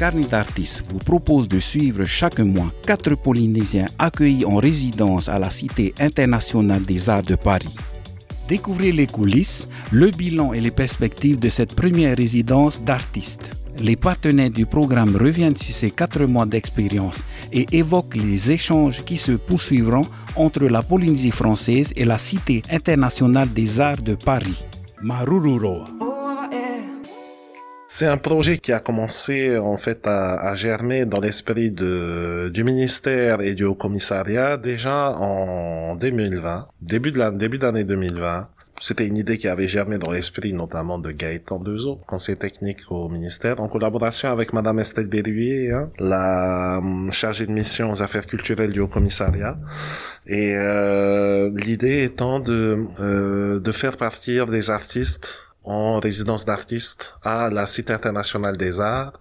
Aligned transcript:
Carnet 0.00 0.30
d'artistes 0.30 0.82
vous 0.90 0.98
propose 0.98 1.46
de 1.46 1.58
suivre 1.58 2.06
chaque 2.06 2.38
mois 2.38 2.72
quatre 2.86 3.14
Polynésiens 3.14 3.84
accueillis 3.98 4.46
en 4.46 4.56
résidence 4.56 5.28
à 5.28 5.38
la 5.38 5.50
Cité 5.50 5.92
internationale 6.00 6.84
des 6.84 7.10
arts 7.10 7.22
de 7.22 7.34
Paris. 7.34 7.76
Découvrez 8.48 8.92
les 8.92 9.06
coulisses, 9.06 9.68
le 9.92 10.10
bilan 10.10 10.54
et 10.54 10.60
les 10.62 10.70
perspectives 10.70 11.38
de 11.38 11.50
cette 11.50 11.74
première 11.74 12.16
résidence 12.16 12.82
d'artistes. 12.82 13.50
Les 13.82 13.96
partenaires 13.96 14.48
du 14.48 14.64
programme 14.64 15.14
reviennent 15.16 15.58
sur 15.58 15.74
ces 15.74 15.90
quatre 15.90 16.24
mois 16.24 16.46
d'expérience 16.46 17.22
et 17.52 17.66
évoquent 17.70 18.16
les 18.16 18.52
échanges 18.52 19.04
qui 19.04 19.18
se 19.18 19.32
poursuivront 19.32 20.06
entre 20.34 20.64
la 20.64 20.80
Polynésie 20.80 21.30
française 21.30 21.92
et 21.94 22.06
la 22.06 22.16
Cité 22.16 22.62
internationale 22.70 23.52
des 23.52 23.80
arts 23.80 24.00
de 24.00 24.14
Paris. 24.14 24.64
Marururoa. 25.02 26.09
C'est 28.00 28.06
un 28.06 28.16
projet 28.16 28.56
qui 28.56 28.72
a 28.72 28.80
commencé 28.80 29.58
en 29.58 29.76
fait 29.76 30.06
à, 30.06 30.54
germer 30.54 31.04
dans 31.04 31.20
l'esprit 31.20 31.70
du 31.70 32.64
ministère 32.64 33.42
et 33.42 33.54
du 33.54 33.64
haut 33.64 33.74
commissariat 33.74 34.56
déjà 34.56 35.10
en 35.10 35.96
2020, 35.96 36.68
début 36.80 37.12
de 37.12 37.18
l'année 37.18 37.36
début 37.36 37.58
d'année 37.58 37.84
2020. 37.84 38.48
C'était 38.80 39.06
une 39.06 39.18
idée 39.18 39.36
qui 39.36 39.48
avait 39.48 39.68
germé 39.68 39.98
dans 39.98 40.10
l'esprit 40.10 40.54
notamment 40.54 40.98
de 40.98 41.10
Gaëtan 41.10 41.58
Dezo, 41.58 42.00
conseiller 42.06 42.38
technique 42.38 42.78
au 42.88 43.10
ministère, 43.10 43.60
en 43.60 43.68
collaboration 43.68 44.30
avec 44.30 44.54
Madame 44.54 44.78
Estelle 44.78 45.06
Berruyer, 45.06 45.70
hein, 45.70 45.90
la 45.98 46.78
hum, 46.78 47.12
chargée 47.12 47.46
de 47.46 47.52
mission 47.52 47.90
aux 47.90 48.00
affaires 48.00 48.26
culturelles 48.26 48.70
du 48.70 48.80
Haut 48.80 48.88
Commissariat. 48.88 49.58
Et 50.26 50.54
euh, 50.56 51.50
l'idée 51.54 52.04
étant 52.04 52.40
de, 52.40 52.78
euh, 52.98 53.60
de 53.60 53.72
faire 53.72 53.98
partir 53.98 54.46
des 54.46 54.70
artistes 54.70 55.49
en 55.64 56.00
résidence 56.00 56.44
d'artistes 56.46 57.14
à 57.22 57.50
la 57.50 57.66
Cité 57.66 57.92
internationale 57.92 58.56
des 58.56 58.80
arts, 58.80 59.18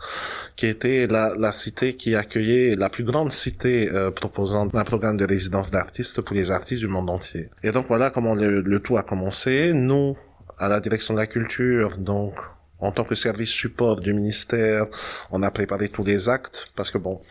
qui 0.56 0.68
était 0.68 1.08
la, 1.08 1.34
la 1.38 1.52
cité 1.52 1.96
qui 1.96 2.16
accueillait 2.16 2.76
la 2.76 2.90
plus 2.90 3.04
grande 3.04 3.32
cité 3.32 3.90
euh, 3.90 4.12
proposant 4.12 4.70
un 4.74 4.84
programme 4.84 5.18
de 5.18 5.26
résidence 5.26 5.70
d'artistes 5.72 6.22
pour 6.22 6.36
les 6.36 6.52
artistes 6.52 6.82
du 6.82 6.88
monde 6.88 7.10
entier. 7.10 7.50
Et 7.64 7.72
donc 7.72 7.88
voilà 7.88 8.10
comment 8.10 8.36
le, 8.36 8.62
le 8.62 8.80
tout 8.80 8.98
a 8.98 9.04
commencé. 9.04 9.74
Nous, 9.74 10.16
à 10.58 10.70
la 10.70 10.80
direction 10.80 11.14
de 11.14 11.20
la 11.20 11.28
culture, 11.28 11.98
donc 11.98 12.34
en 12.80 12.92
tant 12.92 13.04
que 13.04 13.16
service 13.16 13.52
support 13.52 14.00
du 14.00 14.14
ministère, 14.14 14.86
on 15.32 15.44
a 15.44 15.52
préparé 15.52 15.90
tous 15.90 16.04
les 16.04 16.30
actes 16.30 16.68
parce 16.76 16.92
que 16.92 16.98
bon, 16.98 17.22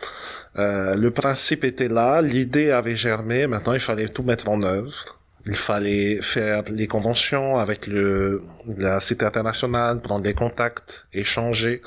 euh, 0.57 0.95
le 0.95 1.11
principe 1.11 1.63
était 1.63 1.87
là, 1.87 2.21
l'idée 2.21 2.71
avait 2.71 2.95
germé, 2.95 3.47
maintenant 3.47 3.73
il 3.73 3.79
fallait 3.79 4.09
tout 4.09 4.23
mettre 4.23 4.49
en 4.49 4.61
œuvre. 4.61 5.18
Il 5.49 5.55
fallait 5.55 6.21
faire 6.21 6.63
les 6.69 6.85
conventions 6.85 7.57
avec 7.57 7.87
le, 7.87 8.43
la 8.77 8.99
cité 8.99 9.25
internationale, 9.25 9.99
prendre 9.99 10.21
des 10.21 10.35
contacts, 10.35 11.07
échanger 11.11 11.81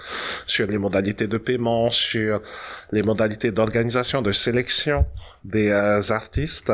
sur 0.46 0.66
les 0.66 0.78
modalités 0.78 1.28
de 1.28 1.38
paiement, 1.38 1.88
sur 1.88 2.42
les 2.90 3.02
modalités 3.02 3.52
d'organisation, 3.52 4.20
de 4.20 4.33
sélection 4.33 5.06
des 5.44 5.70
euh, 5.70 6.02
artistes. 6.10 6.72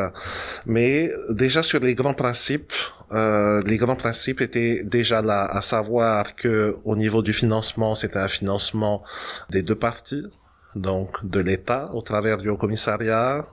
Mais 0.65 1.11
déjà 1.29 1.63
sur 1.63 1.81
les 1.81 1.95
grands 1.95 2.15
principes, 2.15 2.73
euh, 3.13 3.63
les 3.67 3.77
grands 3.77 3.97
principes 3.97 4.41
étaient 4.41 4.83
déjà 4.83 5.21
là, 5.21 5.45
à 5.45 5.61
savoir 5.61 6.37
que 6.37 6.75
au 6.87 6.97
niveau 6.97 7.23
du 7.23 7.35
financement, 7.35 7.95
c'était 7.95 8.19
un 8.19 8.29
financement 8.29 9.03
des 9.51 9.61
deux 9.61 9.79
parties, 9.89 10.25
donc 10.75 11.25
de 11.25 11.41
l'État 11.41 11.91
au 11.95 12.03
travers 12.03 12.37
du 12.37 12.49
Haut 12.49 12.57
Commissariat, 12.57 13.47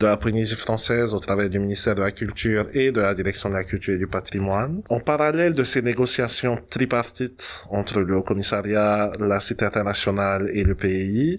de 0.00 0.06
la 0.06 0.16
Polynésie 0.16 0.56
française 0.56 1.14
au 1.14 1.18
travers 1.18 1.50
du 1.50 1.58
ministère 1.58 1.94
de 1.94 2.00
la 2.00 2.10
Culture 2.10 2.66
et 2.72 2.90
de 2.90 3.00
la 3.00 3.14
Direction 3.14 3.50
de 3.50 3.54
la 3.54 3.64
Culture 3.64 3.94
et 3.94 3.98
du 3.98 4.06
Patrimoine. 4.06 4.82
En 4.88 5.00
parallèle 5.00 5.52
de 5.52 5.62
ces 5.62 5.82
négociations 5.82 6.58
tripartites 6.70 7.64
entre 7.70 8.00
le 8.00 8.16
Haut 8.16 8.22
Commissariat, 8.22 9.12
la 9.18 9.40
Cité 9.40 9.66
internationale 9.66 10.48
et 10.54 10.64
le 10.64 10.74
pays, 10.74 11.38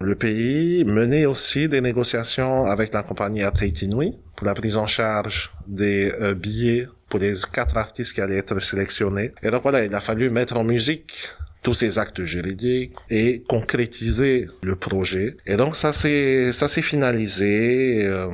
le 0.00 0.14
pays 0.14 0.84
menait 0.84 1.24
aussi 1.24 1.68
des 1.68 1.80
négociations 1.80 2.66
avec 2.66 2.92
la 2.92 3.02
compagnie 3.02 3.42
Atreitinui 3.42 4.18
pour 4.36 4.46
la 4.46 4.54
prise 4.54 4.76
en 4.76 4.86
charge 4.86 5.50
des 5.66 6.12
euh, 6.20 6.34
billets 6.34 6.88
pour 7.08 7.20
les 7.20 7.34
quatre 7.52 7.76
artistes 7.76 8.14
qui 8.14 8.20
allaient 8.20 8.38
être 8.38 8.58
sélectionnés. 8.60 9.32
Et 9.42 9.50
donc 9.50 9.62
voilà, 9.62 9.84
il 9.84 9.94
a 9.94 10.00
fallu 10.00 10.28
mettre 10.30 10.56
en 10.56 10.64
musique 10.64 11.28
tous 11.62 11.74
ces 11.74 11.98
actes 11.98 12.24
juridiques 12.24 12.94
et 13.08 13.42
concrétiser 13.48 14.48
le 14.62 14.76
projet. 14.76 15.36
Et 15.46 15.56
donc 15.56 15.76
ça 15.76 15.92
c'est 15.92 16.52
ça 16.52 16.68
s'est 16.68 16.82
finalisé. 16.82 18.04
Euh, 18.04 18.28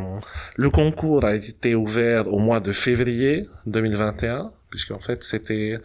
le 0.57 0.71
concours 0.71 1.25
a 1.25 1.35
été 1.35 1.75
ouvert 1.75 2.33
au 2.33 2.39
mois 2.39 2.61
de 2.61 2.73
février 2.73 3.49
2021 3.67 4.53
puisqu'en 4.71 4.99
fait 4.99 5.23
c'était 5.23 5.79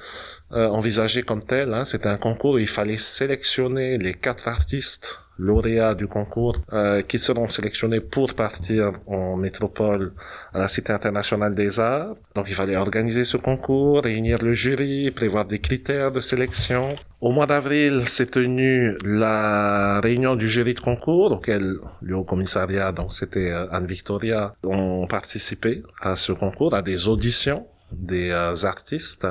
euh, 0.51 0.67
envisagé 0.67 1.23
comme 1.23 1.43
tel. 1.43 1.73
Hein, 1.73 1.85
c'était 1.85 2.09
un 2.09 2.17
concours 2.17 2.53
où 2.53 2.59
il 2.59 2.67
fallait 2.67 2.97
sélectionner 2.97 3.97
les 3.97 4.13
quatre 4.13 4.47
artistes 4.47 5.19
lauréats 5.37 5.95
du 5.95 6.07
concours 6.07 6.57
euh, 6.73 7.01
qui 7.01 7.19
seront 7.19 7.47
sélectionnés 7.47 7.99
pour 7.99 8.33
partir 8.33 8.93
en 9.07 9.35
métropole 9.35 10.13
à 10.53 10.59
la 10.59 10.67
Cité 10.67 10.93
internationale 10.93 11.55
des 11.55 11.79
arts. 11.79 12.15
Donc 12.35 12.45
il 12.49 12.55
fallait 12.55 12.75
organiser 12.75 13.25
ce 13.25 13.37
concours, 13.37 14.03
réunir 14.03 14.41
le 14.41 14.53
jury, 14.53 15.11
prévoir 15.11 15.45
des 15.45 15.59
critères 15.59 16.11
de 16.11 16.19
sélection. 16.19 16.95
Au 17.21 17.31
mois 17.31 17.47
d'avril 17.47 18.07
s'est 18.07 18.27
tenue 18.27 18.97
la 19.03 20.01
réunion 20.01 20.35
du 20.35 20.49
jury 20.49 20.73
de 20.73 20.79
concours 20.79 21.31
auquel 21.31 21.77
le 22.01 22.15
haut 22.15 22.25
commissariat, 22.25 22.91
donc 22.91 23.13
c'était 23.13 23.49
euh, 23.49 23.67
Anne 23.71 23.87
Victoria, 23.87 24.53
ont 24.63 25.07
participé 25.07 25.83
à 26.01 26.15
ce 26.15 26.31
concours, 26.31 26.73
à 26.73 26.81
des 26.81 27.07
auditions 27.07 27.65
des 27.97 28.29
euh, 28.31 28.65
artistes 28.65 29.27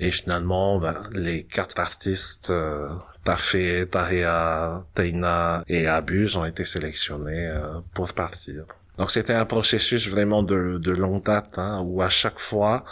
et 0.00 0.10
finalement 0.10 0.78
ben, 0.78 1.02
les 1.12 1.44
quatre 1.44 1.78
artistes 1.78 2.50
euh, 2.50 2.88
Tafé, 3.24 3.86
Tahia, 3.86 4.84
Teina 4.94 5.64
et 5.66 5.86
Abus 5.86 6.36
ont 6.36 6.44
été 6.44 6.64
sélectionnés 6.64 7.48
euh, 7.48 7.80
pour 7.94 8.12
partir. 8.12 8.64
Donc 8.98 9.10
c'était 9.10 9.32
un 9.32 9.46
processus 9.46 10.08
vraiment 10.08 10.42
de, 10.42 10.78
de 10.78 10.92
longue 10.92 11.24
date 11.24 11.58
hein, 11.58 11.82
où 11.84 12.02
à 12.02 12.08
chaque 12.08 12.38
fois 12.38 12.84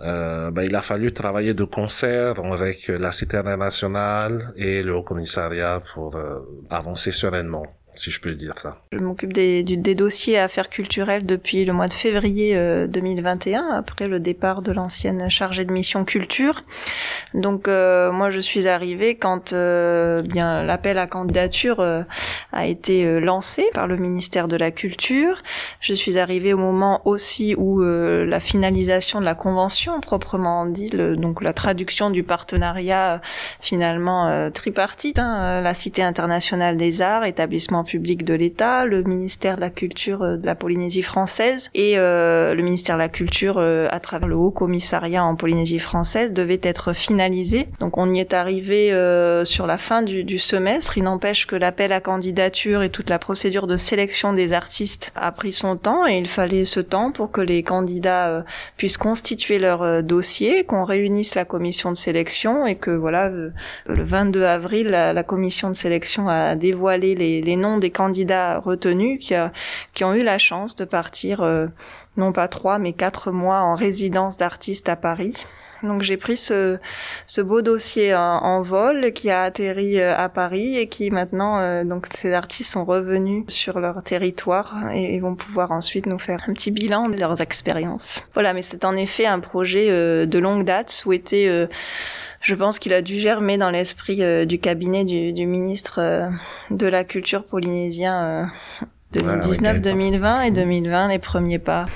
euh, 0.00 0.50
ben, 0.50 0.62
il 0.62 0.74
a 0.74 0.82
fallu 0.82 1.12
travailler 1.12 1.54
de 1.54 1.64
concert 1.64 2.38
avec 2.40 2.88
la 2.88 3.12
Cité 3.12 3.36
internationale 3.36 4.52
et 4.56 4.82
le 4.82 4.94
Haut 4.94 5.02
Commissariat 5.02 5.82
pour 5.94 6.16
euh, 6.16 6.40
avancer 6.70 7.12
sereinement 7.12 7.66
si 7.94 8.10
je 8.10 8.20
peux 8.20 8.34
dire 8.34 8.58
ça. 8.58 8.80
Je 8.92 8.98
m'occupe 8.98 9.32
des, 9.32 9.62
dossiers 9.94 10.38
affaires 10.38 10.68
culturelles 10.68 11.24
depuis 11.26 11.64
le 11.64 11.72
mois 11.72 11.88
de 11.88 11.92
février 11.92 12.56
2021, 12.88 13.62
euh, 13.62 13.78
après 13.78 14.08
le 14.08 14.18
départ 14.18 14.62
de 14.62 14.72
l'ancienne 14.72 15.28
chargée 15.30 15.64
de 15.64 15.72
mission 15.72 16.04
culture. 16.04 16.64
Donc 17.32 17.68
euh, 17.68 18.10
moi 18.10 18.30
je 18.30 18.40
suis 18.40 18.66
arrivée 18.66 19.14
quand 19.14 19.52
euh, 19.52 20.22
bien 20.22 20.62
l'appel 20.64 20.98
à 20.98 21.06
candidature 21.06 22.04
a 22.52 22.66
été 22.66 23.20
lancé 23.20 23.66
par 23.72 23.86
le 23.86 23.96
ministère 23.96 24.48
de 24.48 24.56
la 24.56 24.70
Culture. 24.70 25.42
Je 25.80 25.94
suis 25.94 26.18
arrivée 26.18 26.52
au 26.52 26.58
moment 26.58 27.02
aussi 27.04 27.54
où 27.56 27.80
la 27.82 28.40
finalisation 28.40 29.20
de 29.20 29.24
la 29.24 29.34
convention 29.34 30.00
proprement 30.00 30.66
dit, 30.66 30.90
donc 30.90 31.42
la 31.42 31.52
traduction 31.52 32.10
du 32.10 32.22
partenariat 32.22 33.20
finalement 33.60 34.50
tripartite, 34.52 35.18
hein, 35.18 35.60
la 35.60 35.74
Cité 35.74 36.02
internationale 36.02 36.76
des 36.76 37.02
arts, 37.02 37.24
établissement 37.24 37.83
public 37.84 38.24
de 38.24 38.34
l'État, 38.34 38.84
le 38.84 39.02
ministère 39.02 39.56
de 39.56 39.60
la 39.60 39.70
Culture 39.70 40.22
euh, 40.22 40.36
de 40.36 40.46
la 40.46 40.54
Polynésie 40.54 41.02
française 41.02 41.70
et 41.74 41.94
euh, 41.96 42.54
le 42.54 42.62
ministère 42.62 42.96
de 42.96 43.00
la 43.00 43.08
Culture 43.08 43.58
euh, 43.58 43.86
à 43.90 44.00
travers 44.00 44.28
le 44.28 44.36
Haut 44.36 44.50
Commissariat 44.50 45.24
en 45.24 45.36
Polynésie 45.36 45.78
française 45.78 46.32
devait 46.32 46.60
être 46.62 46.92
finalisé. 46.92 47.68
Donc 47.80 47.98
on 47.98 48.12
y 48.12 48.20
est 48.20 48.34
arrivé 48.34 48.90
sur 49.44 49.66
la 49.66 49.78
fin 49.78 50.02
du, 50.02 50.24
du 50.24 50.38
semestre. 50.38 50.98
Il 50.98 51.04
n'empêche 51.04 51.46
que 51.46 51.56
l'appel 51.56 51.92
à 51.92 52.00
candidature 52.00 52.82
et 52.82 52.90
toute 52.90 53.10
la 53.10 53.18
procédure 53.18 53.66
de 53.66 53.76
sélection 53.76 54.32
des 54.32 54.52
artistes 54.52 55.12
a 55.14 55.30
pris 55.32 55.52
son 55.52 55.76
temps 55.76 56.06
et 56.06 56.16
il 56.16 56.28
fallait 56.28 56.64
ce 56.64 56.80
temps 56.80 57.12
pour 57.12 57.30
que 57.30 57.40
les 57.40 57.62
candidats 57.62 58.44
puissent 58.76 58.96
constituer 58.96 59.58
leur 59.58 60.02
dossier, 60.02 60.64
qu'on 60.64 60.84
réunisse 60.84 61.34
la 61.34 61.44
commission 61.44 61.90
de 61.90 61.96
sélection 61.96 62.66
et 62.66 62.76
que 62.76 62.90
voilà 62.90 63.28
le 63.28 63.52
22 63.86 64.42
avril 64.44 64.88
la, 64.88 65.12
la 65.12 65.22
commission 65.22 65.68
de 65.68 65.74
sélection 65.74 66.28
a 66.28 66.54
dévoilé 66.54 67.14
les, 67.14 67.40
les 67.40 67.56
noms 67.56 67.73
des 67.78 67.90
candidats 67.90 68.58
retenus 68.58 69.18
qui, 69.20 69.34
qui 69.92 70.04
ont 70.04 70.14
eu 70.14 70.22
la 70.22 70.38
chance 70.38 70.76
de 70.76 70.84
partir 70.84 71.42
euh, 71.42 71.66
non 72.16 72.32
pas 72.32 72.48
trois 72.48 72.78
mais 72.78 72.92
quatre 72.92 73.30
mois 73.30 73.60
en 73.60 73.74
résidence 73.74 74.36
d'artiste 74.36 74.88
à 74.88 74.96
Paris. 74.96 75.34
Donc 75.84 76.02
j'ai 76.02 76.16
pris 76.16 76.36
ce, 76.36 76.78
ce 77.26 77.40
beau 77.40 77.62
dossier 77.62 78.14
en, 78.14 78.62
vol 78.62 79.12
qui 79.12 79.30
a 79.30 79.42
atterri 79.42 80.00
euh, 80.00 80.16
à 80.16 80.28
Paris 80.28 80.76
et 80.78 80.88
qui 80.88 81.10
maintenant 81.10 81.58
euh, 81.58 81.84
donc 81.84 82.06
ces 82.10 82.32
artistes 82.32 82.72
sont 82.72 82.84
revenus 82.84 83.44
sur 83.48 83.78
leur 83.80 84.02
territoire 84.02 84.90
et, 84.92 85.18
vont 85.20 85.34
pouvoir 85.34 85.70
ensuite 85.70 86.06
nous 86.06 86.18
faire 86.18 86.40
un 86.48 86.52
petit 86.52 86.70
bilan 86.70 87.08
de 87.08 87.16
leurs 87.16 87.40
expériences. 87.40 88.22
Voilà, 88.34 88.52
mais 88.52 88.62
c'est 88.62 88.84
en 88.84 88.96
effet 88.96 89.26
un 89.26 89.40
projet 89.40 89.88
de 89.88 90.38
longue 90.38 90.64
date 90.64 90.90
souhaité 90.90 91.66
je 92.44 92.54
pense 92.54 92.78
qu'il 92.78 92.92
a 92.92 93.00
dû 93.00 93.18
germer 93.18 93.56
dans 93.56 93.70
l'esprit 93.70 94.22
euh, 94.22 94.44
du 94.44 94.58
cabinet 94.58 95.04
du, 95.04 95.32
du 95.32 95.46
ministre 95.46 95.98
euh, 95.98 96.28
de 96.70 96.86
la 96.86 97.02
culture 97.02 97.42
polynésien 97.42 98.50
2019, 99.12 99.76
euh, 99.76 99.80
2020 99.80 100.42
et 100.42 100.50
2020 100.50 101.08
les 101.08 101.18
premiers 101.18 101.58
pas 101.58 101.86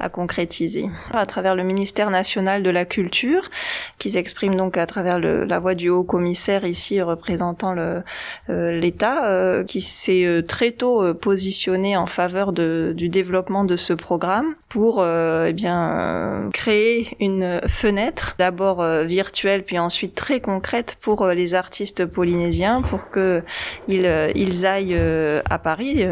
à 0.00 0.08
concrétiser. 0.08 0.90
À 1.12 1.26
travers 1.26 1.54
le 1.54 1.62
ministère 1.62 2.10
national 2.10 2.62
de 2.62 2.70
la 2.70 2.84
culture, 2.84 3.50
qui 3.98 4.10
s'exprime 4.10 4.56
donc 4.56 4.76
à 4.76 4.86
travers 4.86 5.18
la 5.18 5.58
voix 5.58 5.74
du 5.74 5.88
haut 5.88 6.04
commissaire 6.04 6.64
ici 6.64 7.00
représentant 7.00 7.74
l'État, 8.48 9.62
qui 9.66 9.80
s'est 9.80 10.42
très 10.46 10.72
tôt 10.72 11.14
positionné 11.14 11.96
en 11.96 12.06
faveur 12.06 12.52
du 12.52 13.08
développement 13.08 13.64
de 13.64 13.76
ce 13.76 13.92
programme 13.92 14.54
pour 14.68 15.04
eh 15.04 15.52
bien 15.52 16.48
créer 16.52 17.16
une 17.20 17.60
fenêtre 17.66 18.36
d'abord 18.38 18.84
virtuelle 19.04 19.64
puis 19.64 19.78
ensuite 19.78 20.14
très 20.14 20.40
concrète 20.40 20.96
pour 21.00 21.26
les 21.26 21.54
artistes 21.54 22.06
polynésiens 22.06 22.82
pour 22.82 23.10
que 23.10 23.42
ils, 23.88 24.66
aillent 24.66 24.98
à 25.48 25.58
Paris, 25.58 26.04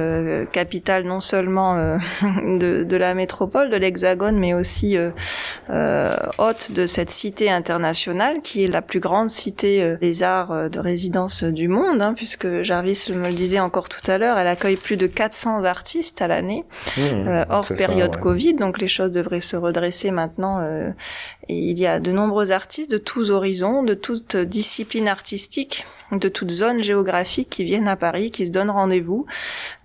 capitale 0.53 1.05
non 1.05 1.21
seulement 1.21 1.99
de, 2.23 2.97
la 2.97 3.15
métropole, 3.15 3.71
l'Hexagone, 3.79 4.39
mais 4.39 4.55
aussi 4.55 4.97
hôte 5.69 6.73
de 6.73 6.87
cette 6.87 7.11
cité 7.11 7.51
internationale 7.51 8.41
qui 8.43 8.65
est 8.65 8.69
la 8.69 8.83
plus 8.83 9.01
grande 9.01 9.31
cité 9.31 9.97
des 10.01 10.23
arts 10.23 10.71
de 10.71 10.79
résidence 10.79 11.45
du 11.45 11.69
monde, 11.69 12.03
hein, 12.03 12.15
puisque 12.15 12.63
Jarvis 12.63 13.11
me 13.15 13.29
le 13.29 13.35
disait 13.35 13.61
encore 13.61 13.89
tout 13.89 14.11
à 14.11 14.19
l'heure, 14.19 14.39
elle 14.39 14.47
accueille 14.47 14.77
plus 14.77 14.97
de 14.97 15.07
400 15.07 15.65
artistes 15.65 16.23
à 16.23 16.29
l'année, 16.29 16.65
mmh, 16.97 17.45
hors 17.51 17.69
période 17.77 18.17
Covid, 18.19 18.55
donc 18.55 18.79
les 18.81 18.89
choses 18.89 19.13
devraient 19.13 19.41
se 19.41 19.57
redresser 19.57 20.11
maintenant. 20.11 20.63
et 21.49 21.55
il 21.55 21.79
y 21.79 21.87
a 21.87 22.01
de 22.01 22.13
nombreux 22.13 22.53
artistes 22.53 22.91
de 22.91 22.99
tous 22.99 23.31
horizons, 23.31 23.83
de 23.83 23.95
toutes 23.95 24.37
disciplines 24.37 25.09
artistiques 25.09 25.87
de 26.13 26.29
toute 26.29 26.51
zone 26.51 26.83
géographique 26.83 27.51
qui 27.51 27.65
viennent 27.65 27.89
à 27.89 27.97
Paris, 27.97 28.31
qui 28.31 28.47
se 28.47 28.53
donnent 28.53 28.71
rendez-vous. 28.71 29.27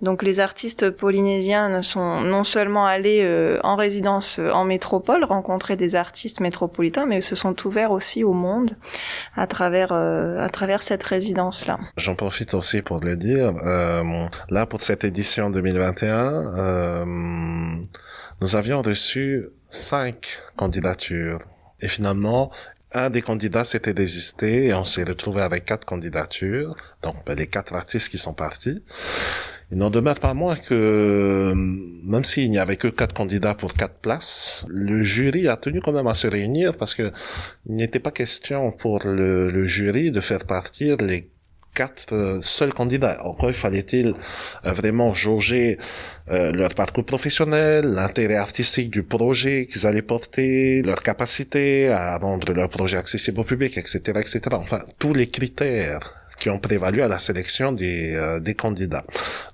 Donc 0.02 0.24
les 0.24 0.40
artistes 0.40 0.90
polynésiens 0.90 1.82
sont 1.82 2.22
non 2.22 2.44
seulement 2.44 2.86
allés 2.86 3.22
euh, 3.24 3.60
en 3.64 3.76
résidence 3.76 4.40
euh, 4.40 4.50
en 4.52 4.64
métropole, 4.64 5.24
rencontrer 5.24 5.76
des 5.76 5.96
artistes 5.96 6.40
métropolitains, 6.40 7.06
mais 7.06 7.22
se 7.22 7.36
sont 7.36 7.56
ouverts 7.68 7.92
aussi 7.92 8.24
au 8.24 8.34
monde 8.34 8.72
à 9.36 9.48
travers 9.48 9.90
euh, 9.92 10.40
à 10.40 10.50
travers 10.50 10.82
cette 10.82 11.04
résidence-là. 11.04 11.80
J'en 11.98 12.16
profite 12.16 12.54
aussi 12.54 12.82
pour 12.82 13.00
le 13.00 13.18
dire. 13.18 13.54
là, 14.50 14.66
pour 14.66 14.82
cette 14.82 15.04
édition 15.04 15.50
2021, 15.50 17.06
nous 18.42 18.56
avions 18.56 18.82
reçu 18.82 19.48
cinq 19.70 20.42
candidatures. 20.56 21.40
Et 21.82 21.88
finalement, 21.90 22.52
un 22.94 23.10
des 23.10 23.22
candidats 23.22 23.64
s'était 23.64 23.94
désisté 23.94 24.68
et 24.68 24.74
on 24.74 24.84
s'est 24.84 25.04
retrouvé 25.04 25.42
avec 25.42 25.66
quatre 25.66 25.86
candidatures, 25.86 26.76
donc 27.02 27.16
ben, 27.26 27.36
les 27.36 27.48
quatre 27.48 27.74
artistes 27.74 28.10
qui 28.10 28.18
sont 28.18 28.34
partis. 28.34 28.84
Il 29.72 29.78
n'en 29.78 29.90
demeure 29.90 30.20
pas 30.20 30.34
moins 30.34 30.56
que, 30.56 31.54
même 31.56 32.24
s'il 32.24 32.52
n'y 32.52 32.60
avait 32.60 32.78
que 32.78 32.88
quatre 32.88 33.14
candidats 33.14 33.56
pour 33.56 33.74
quatre 33.74 34.00
places, 34.02 34.66
le 34.68 35.02
jury 35.02 35.48
a 35.48 35.58
tenu 35.58 35.82
quand 35.82 35.92
même 35.92 36.08
à 36.08 36.14
se 36.14 36.28
réunir 36.28 36.78
parce 36.78 36.94
que 36.94 37.12
il 37.68 37.76
n'était 37.76 38.00
pas 38.00 38.12
question 38.12 38.72
pour 38.72 39.00
le, 39.04 39.50
le 39.50 39.66
jury 39.66 40.12
de 40.12 40.22
faire 40.22 40.46
partir 40.46 40.98
les 40.98 41.32
quatre 41.74 42.14
euh, 42.14 42.40
seuls 42.42 42.74
candidats. 42.74 43.24
Encore 43.26 43.54
fallait-il 43.54 44.14
euh, 44.66 44.72
vraiment 44.72 45.14
jauger 45.14 45.78
euh, 46.30 46.52
leur 46.52 46.74
parcours 46.74 47.06
professionnel, 47.06 47.86
l'intérêt 47.86 48.36
artistique 48.36 48.90
du 48.90 49.04
projet 49.04 49.68
qu'ils 49.68 49.86
allaient 49.88 50.02
porter, 50.02 50.82
leur 50.82 51.02
capacité 51.04 51.90
à 51.90 52.18
rendre 52.18 52.54
leur 52.54 52.70
projet 52.70 52.98
accessible 52.98 53.40
au 53.42 53.44
public, 53.44 53.78
etc., 53.78 54.00
etc. 54.16 54.42
Enfin, 54.52 54.84
tous 55.00 55.14
les 55.14 55.28
critères 55.28 56.14
qui 56.40 56.50
ont 56.50 56.60
prévalu 56.60 57.02
à 57.02 57.08
la 57.08 57.20
sélection 57.20 57.72
des, 57.72 58.20
des 58.42 58.56
candidats. 58.56 59.06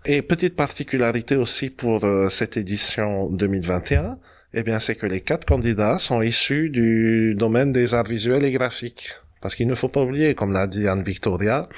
Et 0.05 0.21
petite 0.21 0.55
particularité 0.55 1.35
aussi 1.35 1.69
pour 1.69 2.03
cette 2.31 2.57
édition 2.57 3.29
2021, 3.29 4.17
eh 4.53 4.63
bien, 4.63 4.79
c'est 4.79 4.95
que 4.95 5.05
les 5.05 5.21
quatre 5.21 5.45
candidats 5.45 5.99
sont 5.99 6.21
issus 6.21 6.69
du 6.69 7.35
domaine 7.35 7.71
des 7.71 7.93
arts 7.93 8.05
visuels 8.05 8.45
et 8.45 8.51
graphiques. 8.51 9.11
Parce 9.41 9.55
qu'il 9.55 9.67
ne 9.67 9.75
faut 9.75 9.87
pas 9.87 10.01
oublier, 10.01 10.35
comme 10.35 10.51
l'a 10.51 10.67
dit 10.67 10.87
Anne 10.87 11.03
Victoria, 11.03 11.69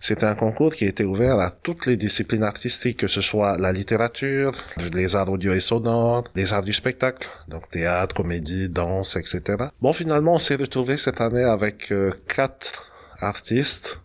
c'était 0.00 0.26
un 0.26 0.34
concours 0.34 0.74
qui 0.74 0.84
était 0.84 1.04
ouvert 1.04 1.40
à 1.40 1.50
toutes 1.50 1.86
les 1.86 1.96
disciplines 1.96 2.42
artistiques, 2.42 2.98
que 2.98 3.06
ce 3.06 3.20
soit 3.20 3.56
la 3.58 3.72
littérature, 3.72 4.52
les 4.92 5.16
arts 5.16 5.30
audio 5.30 5.52
et 5.52 5.60
sonores, 5.60 6.24
les 6.34 6.52
arts 6.52 6.62
du 6.62 6.72
spectacle, 6.72 7.28
donc 7.48 7.70
théâtre, 7.70 8.14
comédie, 8.14 8.68
danse, 8.68 9.16
etc. 9.16 9.68
Bon, 9.80 9.92
finalement, 9.92 10.34
on 10.34 10.38
s'est 10.38 10.56
retrouvé 10.56 10.96
cette 10.96 11.20
année 11.20 11.44
avec 11.44 11.90
euh, 11.90 12.12
quatre 12.28 12.90
artistes 13.20 14.00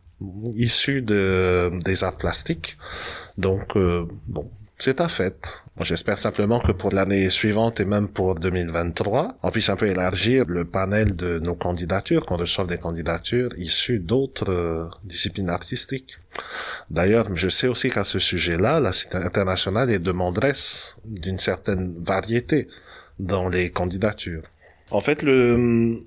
issus 0.55 1.01
de, 1.01 1.71
des 1.83 2.03
arts 2.03 2.17
plastiques. 2.17 2.77
Donc, 3.37 3.75
euh, 3.75 4.07
bon, 4.27 4.49
c'est 4.81 4.99
un 4.99 5.07
fait. 5.07 5.63
J'espère 5.81 6.17
simplement 6.17 6.59
que 6.59 6.71
pour 6.71 6.91
l'année 6.91 7.29
suivante 7.29 7.79
et 7.79 7.85
même 7.85 8.07
pour 8.07 8.35
2023, 8.35 9.37
on 9.43 9.51
puisse 9.51 9.69
un 9.69 9.75
peu 9.75 9.87
élargir 9.87 10.45
le 10.47 10.65
panel 10.65 11.15
de 11.15 11.37
nos 11.37 11.53
candidatures, 11.53 12.25
qu'on 12.25 12.37
reçoive 12.37 12.67
des 12.67 12.79
candidatures 12.79 13.51
issues 13.57 13.99
d'autres 13.99 14.51
euh, 14.51 14.85
disciplines 15.03 15.49
artistiques. 15.49 16.17
D'ailleurs, 16.89 17.27
je 17.35 17.47
sais 17.47 17.67
aussi 17.67 17.91
qu'à 17.91 18.03
ce 18.03 18.17
sujet-là, 18.17 18.79
la 18.79 18.91
Cité 18.91 19.17
internationale 19.17 19.91
est 19.91 19.99
demanderesse 19.99 20.97
d'une 21.05 21.37
certaine 21.37 21.93
variété 21.99 22.67
dans 23.19 23.49
les 23.49 23.69
candidatures. 23.69 24.43
En 24.89 25.01
fait, 25.01 25.21
le, 25.21 25.99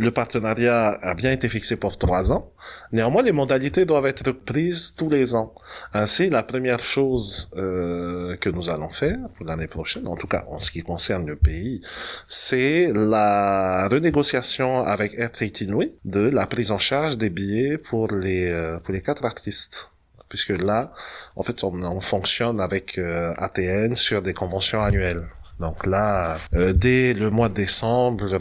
le 0.00 0.10
partenariat 0.10 0.98
a 1.02 1.14
bien 1.14 1.30
été 1.30 1.48
fixé 1.48 1.76
pour 1.76 1.98
trois 1.98 2.32
ans. 2.32 2.52
Néanmoins, 2.90 3.22
les 3.22 3.32
modalités 3.32 3.84
doivent 3.84 4.06
être 4.06 4.32
prises 4.32 4.94
tous 4.96 5.10
les 5.10 5.34
ans. 5.34 5.54
Ainsi, 5.92 6.30
la 6.30 6.42
première 6.42 6.80
chose 6.80 7.50
euh, 7.56 8.34
que 8.36 8.48
nous 8.48 8.70
allons 8.70 8.88
faire 8.88 9.18
pour 9.36 9.44
l'année 9.44 9.66
prochaine, 9.66 10.06
en 10.06 10.16
tout 10.16 10.26
cas 10.26 10.46
en 10.48 10.56
ce 10.56 10.70
qui 10.70 10.82
concerne 10.82 11.26
le 11.26 11.36
pays, 11.36 11.82
c'est 12.26 12.90
la 12.94 13.88
renégociation 13.88 14.82
avec 14.82 15.12
Air 15.18 15.30
Inouï 15.60 15.92
de 16.06 16.20
la 16.20 16.46
prise 16.46 16.72
en 16.72 16.78
charge 16.78 17.18
des 17.18 17.28
billets 17.28 17.76
pour 17.76 18.10
les 18.10 18.48
euh, 18.48 18.78
pour 18.78 18.94
les 18.94 19.02
quatre 19.02 19.24
artistes 19.26 19.90
puisque 20.30 20.50
là, 20.50 20.92
en 21.34 21.42
fait, 21.42 21.64
on, 21.64 22.00
fonctionne 22.00 22.60
avec 22.60 22.98
euh, 22.98 23.34
ATN 23.36 23.96
sur 23.96 24.22
des 24.22 24.32
conventions 24.32 24.80
annuelles. 24.80 25.24
Donc 25.58 25.84
là, 25.86 26.38
euh, 26.54 26.72
dès 26.72 27.12
le 27.12 27.30
mois 27.30 27.48
de 27.50 27.54
décembre, 27.54 28.38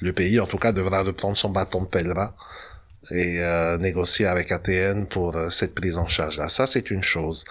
le 0.00 0.12
pays, 0.12 0.40
en 0.40 0.46
tout 0.46 0.58
cas, 0.58 0.72
devra 0.72 1.02
reprendre 1.02 1.36
son 1.36 1.50
bâton 1.50 1.82
de 1.82 1.88
pèlerin 1.88 2.32
et 3.10 3.40
euh, 3.40 3.78
négocier 3.78 4.26
avec 4.26 4.52
ATN 4.52 5.06
pour 5.06 5.36
euh, 5.36 5.48
cette 5.48 5.74
prise 5.74 5.98
en 5.98 6.08
charge. 6.08 6.38
Là, 6.38 6.48
ça, 6.48 6.66
c'est 6.66 6.90
une 6.90 7.02
chose. 7.02 7.44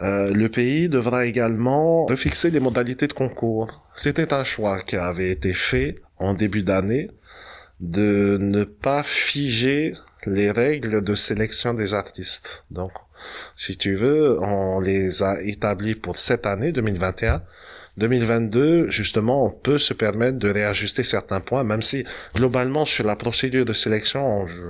Euh, 0.00 0.32
le 0.32 0.48
pays 0.48 0.88
devra 0.88 1.26
également 1.26 2.06
refixer 2.06 2.50
les 2.50 2.60
modalités 2.60 3.06
de 3.06 3.12
concours. 3.12 3.86
C'était 3.94 4.32
un 4.32 4.44
choix 4.44 4.80
qui 4.80 4.96
avait 4.96 5.30
été 5.30 5.52
fait 5.54 6.00
en 6.18 6.34
début 6.34 6.62
d'année 6.62 7.10
de 7.80 8.38
ne 8.40 8.64
pas 8.64 9.02
figer 9.02 9.94
les 10.24 10.50
règles 10.50 11.02
de 11.02 11.14
sélection 11.14 11.74
des 11.74 11.94
artistes. 11.94 12.64
Donc, 12.70 12.92
si 13.54 13.76
tu 13.76 13.94
veux, 13.94 14.40
on 14.40 14.80
les 14.80 15.22
a 15.22 15.40
établis 15.42 15.94
pour 15.94 16.16
cette 16.16 16.46
année 16.46 16.72
2021 16.72 17.42
2022, 17.98 18.90
justement, 18.90 19.46
on 19.46 19.50
peut 19.50 19.78
se 19.78 19.92
permettre 19.92 20.38
de 20.38 20.48
réajuster 20.48 21.04
certains 21.04 21.40
points, 21.40 21.64
même 21.64 21.82
si 21.82 22.04
globalement 22.34 22.84
sur 22.84 23.04
la 23.04 23.16
procédure 23.16 23.64
de 23.64 23.72
sélection, 23.72 24.46
je, 24.46 24.62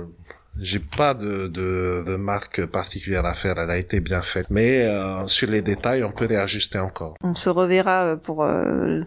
j'ai 0.59 0.79
pas 0.79 1.15
de, 1.15 1.47
de, 1.47 2.03
de, 2.05 2.15
marque 2.15 2.63
particulière 2.67 3.25
à 3.25 3.33
faire, 3.33 3.57
elle 3.57 3.71
a 3.71 3.77
été 3.77 3.99
bien 3.99 4.21
faite. 4.21 4.47
Mais 4.51 4.85
euh, 4.85 5.25
sur 5.27 5.49
les 5.49 5.63
détails, 5.63 6.03
on 6.03 6.11
peut 6.11 6.27
réajuster 6.27 6.77
encore. 6.77 7.15
On 7.23 7.33
se 7.33 7.49
reverra 7.49 8.03
euh, 8.03 8.15
pour 8.15 8.43
euh, 8.43 8.99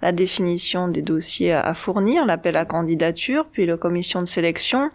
la 0.00 0.12
définition 0.12 0.88
des 0.88 1.02
dossiers 1.02 1.52
à, 1.52 1.74
fournir, 1.74 2.24
l'appel 2.24 2.56
à 2.56 2.64
candidature, 2.64 3.46
puis 3.52 3.66
la 3.66 3.76
commission 3.76 4.20
de 4.20 4.26
sélection. 4.26 4.90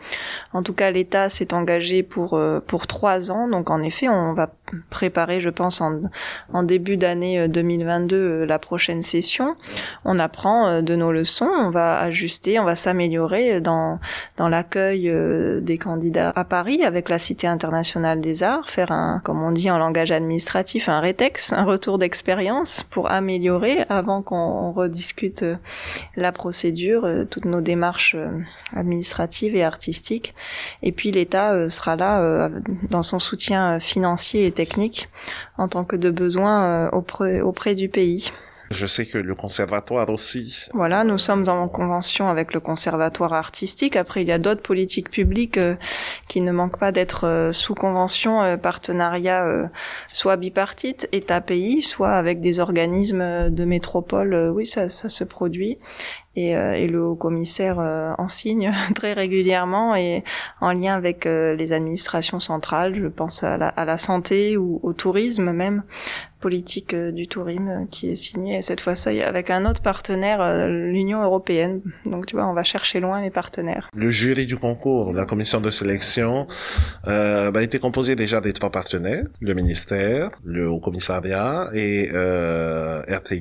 En 0.54 0.64
tout 0.64 0.74
cas, 0.74 0.90
l'État 0.90 1.30
s'est 1.30 1.54
engagé 1.54 2.02
pour 2.02 2.40
pour 2.66 2.88
trois 2.88 3.32
ans, 3.32 3.48
donc 3.48 3.70
en 3.70 3.82
effet, 3.82 4.10
on 4.10 4.34
va 4.34 4.52
préparer, 4.90 5.42
je 5.42 5.50
pense, 5.50 5.82
en, 5.82 6.02
en 6.54 6.64
début 6.64 6.98
d'année 6.98 7.48
2022 7.48 8.46
la 8.46 8.60
prochaine 8.60 9.04
session. 9.04 9.56
On 10.06 10.18
apprend 10.18 10.82
de 10.82 10.96
nos 10.96 11.12
leçons, 11.12 11.50
on 11.50 11.70
va 11.70 12.00
ajuster, 12.00 12.60
on 12.60 12.66
va 12.66 12.76
s'améliorer 12.76 13.62
dans 13.62 14.00
dans 14.38 14.50
l'accueil 14.50 15.12
des 15.62 15.78
candidats 15.78 15.99
à 16.36 16.44
Paris 16.44 16.84
avec 16.84 17.10
la 17.10 17.20
Cité 17.20 17.48
internationale 17.48 18.22
des 18.22 18.44
arts, 18.44 18.70
faire 18.70 18.92
un, 18.92 19.22
comme 19.24 19.42
on 19.42 19.52
dit 19.52 19.70
en 19.70 19.78
langage 19.78 20.12
administratif, 20.12 20.90
un 20.90 21.00
rétex, 21.00 21.54
un 21.54 21.64
retour 21.64 21.98
d'expérience 21.98 22.84
pour 22.84 23.12
améliorer 23.12 23.86
avant 23.90 24.22
qu'on 24.22 24.72
rediscute 24.72 25.44
euh, 25.44 25.56
la 26.16 26.32
procédure, 26.32 27.06
euh, 27.06 27.26
toutes 27.26 27.46
nos 27.46 27.62
démarches 27.62 28.16
euh, 28.16 28.30
administratives 28.74 29.56
et 29.56 29.64
artistiques. 29.64 30.34
Et 30.84 30.92
puis 30.92 31.12
l'État 31.12 31.70
sera 31.70 31.96
là 31.96 32.50
dans 32.90 33.04
son 33.04 33.20
soutien 33.20 33.80
financier 33.80 34.46
et 34.46 34.52
technique 34.52 35.10
en 35.58 35.68
tant 35.68 35.84
que 35.84 35.96
de 35.96 36.10
besoin 36.10 36.90
auprès, 36.92 37.42
auprès 37.42 37.76
du 37.76 37.90
pays. 37.90 38.32
Je 38.72 38.86
sais 38.86 39.08
que 39.08 39.18
le 39.18 39.34
conservatoire 39.34 40.10
aussi. 40.10 40.68
Voilà, 40.74 41.04
nous 41.04 41.18
sommes 41.18 41.48
en 41.50 41.68
convention 41.68 42.30
avec 42.30 42.54
le 42.54 42.60
conservatoire 42.60 43.34
artistique. 43.34 43.96
Après, 43.96 44.22
il 44.22 44.28
y 44.28 44.32
a 44.32 44.38
d'autres 44.38 44.62
politiques 44.62 45.10
publiques 45.10 45.58
euh, 45.58 45.76
qui 46.28 46.42
ne 46.42 46.52
manquent 46.52 46.80
pas 46.80 46.92
d'être 46.92 47.26
euh, 47.26 47.52
sous 47.52 47.74
convention, 47.74 48.44
euh, 48.44 48.58
partenariat 48.58 49.70
soit 50.08 50.38
bipartite, 50.38 51.08
État-pays, 51.12 51.82
soit 51.82 52.12
avec 52.12 52.42
des 52.42 52.60
organismes 52.60 53.50
de 53.50 53.66
métropole. 53.66 54.52
oui, 54.54 54.66
ça, 54.66 54.88
ça 54.88 55.10
se 55.10 55.24
produit. 55.24 55.80
Et, 56.36 56.52
et, 56.52 56.88
le 56.88 57.04
haut 57.04 57.16
commissaire 57.16 57.80
en 57.80 58.28
signe 58.28 58.72
très 58.96 59.14
régulièrement 59.14 59.96
et 59.96 60.24
en 60.62 60.72
lien 60.72 60.96
avec 60.96 61.26
les 61.26 61.74
administrations 61.74 62.40
centrales, 62.40 62.96
je 62.96 63.08
pense 63.08 63.44
à 63.44 63.86
la 63.86 63.98
santé 63.98 64.56
ou 64.56 64.80
au 64.84 64.94
tourisme 64.94 65.52
même, 65.52 65.84
politique 66.40 66.94
euh, 66.94 67.12
du 67.12 67.28
tourisme 67.28 67.70
euh, 67.70 67.86
qui 67.92 68.10
est 68.10 68.16
signée 68.16 68.58
et 68.58 68.62
cette 68.62 68.82
fois-ci 68.82 69.22
avec 69.22 69.50
un 69.50 69.66
autre 69.66 69.82
partenaire, 69.82 70.42
euh, 70.42 70.68
l'Union 70.68 71.24
européenne. 71.24 71.82
Donc 72.06 72.26
tu 72.26 72.36
vois, 72.36 72.48
on 72.48 72.54
va 72.54 72.64
chercher 72.64 73.00
loin 73.00 73.22
les 73.22 73.30
partenaires. 73.30 73.90
Le 73.96 74.10
jury 74.10 74.46
du 74.46 74.58
concours, 74.58 75.14
la 75.14 75.26
commission 75.26 75.60
de 75.60 75.70
sélection, 75.70 76.48
euh, 77.08 77.52
bah, 77.52 77.62
été 77.64 77.80
composé 77.80 78.16
déjà 78.16 78.42
des 78.42 78.54
trois 78.54 78.72
partenaires, 78.72 79.26
le 79.42 79.54
ministère, 79.54 80.32
le 80.44 80.70
haut 80.70 80.80
commissariat 80.80 81.70
et 81.74 82.10
euh, 82.14 83.02
RTI 83.10 83.40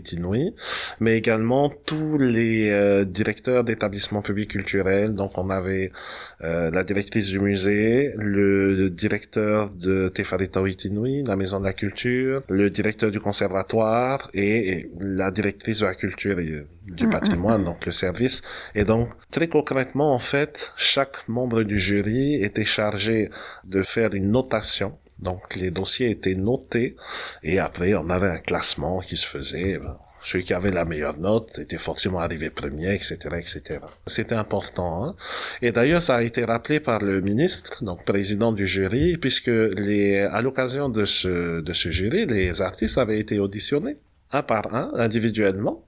mais 1.00 1.17
également 1.17 1.71
tous 1.87 2.19
les 2.19 3.05
directeurs 3.05 3.64
d'établissements 3.64 4.23
publics 4.23 4.50
culturels. 4.50 5.14
Donc 5.14 5.37
on 5.37 5.50
avait 5.50 5.93
la 6.40 6.85
directrice 6.85 7.26
du 7.26 7.40
musée, 7.40 8.12
le 8.17 8.88
directeur 8.90 9.69
de 9.75 10.09
Tefarita 10.09 10.61
Itinui, 10.67 11.25
la 11.25 11.37
maison 11.37 11.61
de 11.61 11.64
la 11.64 11.73
culture, 11.73 12.43
le 12.49 12.71
directeur 12.71 12.88
directeur 12.88 13.11
du 13.11 13.21
conservatoire 13.21 14.30
et, 14.33 14.90
la 14.99 15.30
directrice 15.30 15.80
de 15.80 15.87
la 15.87 15.95
culture 15.95 16.38
et 16.38 16.64
du 16.85 17.07
mm, 17.07 17.11
patrimoine, 17.11 17.61
mm, 17.61 17.62
mm. 17.62 17.71
donc 17.71 17.87
le 17.87 17.92
service. 17.92 18.42
Et 18.75 18.85
donc, 18.85 19.11
très 19.30 19.49
concrètement, 19.49 20.14
en 20.14 20.18
fait, 20.18 20.73
chaque 20.76 21.28
membre 21.28 21.62
du 21.64 21.78
jury 21.78 22.42
était 22.42 22.64
chargé 22.64 23.30
de 23.64 23.83
faire 23.83 24.14
une 24.14 24.30
notation 24.30 24.99
donc 25.18 25.57
les 25.57 25.73
dossiers 25.73 26.11
étaient 26.11 26.37
notés 26.37 26.95
et 27.42 27.59
après 27.59 27.92
on 27.95 28.09
avait 28.09 28.28
un 28.28 28.38
classement 28.38 29.00
qui 29.00 29.16
se 29.16 29.26
faisait. 29.26 29.76
Ben, 29.76 29.99
celui 30.25 30.44
qui 30.44 30.54
avait 30.54 30.70
la 30.70 30.84
meilleure 30.84 31.18
note 31.18 31.58
était 31.58 31.78
forcément 31.78 32.20
arrivé 32.20 32.50
premier, 32.50 32.94
etc., 32.94 33.16
etc. 33.37 33.80
C'était 34.06 34.34
important. 34.34 35.04
Hein. 35.04 35.16
Et 35.62 35.72
d'ailleurs, 35.72 36.02
ça 36.02 36.16
a 36.16 36.22
été 36.22 36.44
rappelé 36.44 36.80
par 36.80 37.02
le 37.02 37.20
ministre, 37.20 37.84
donc 37.84 38.04
président 38.04 38.52
du 38.52 38.66
jury, 38.66 39.16
puisque 39.16 39.46
les, 39.48 40.20
à 40.20 40.42
l'occasion 40.42 40.88
de 40.88 41.04
ce, 41.04 41.60
de 41.60 41.72
ce 41.72 41.90
jury, 41.90 42.26
les 42.26 42.62
artistes 42.62 42.98
avaient 42.98 43.18
été 43.18 43.38
auditionnés 43.38 43.96
un 44.32 44.42
par 44.42 44.75
un, 44.75 44.90
individuellement, 44.94 45.84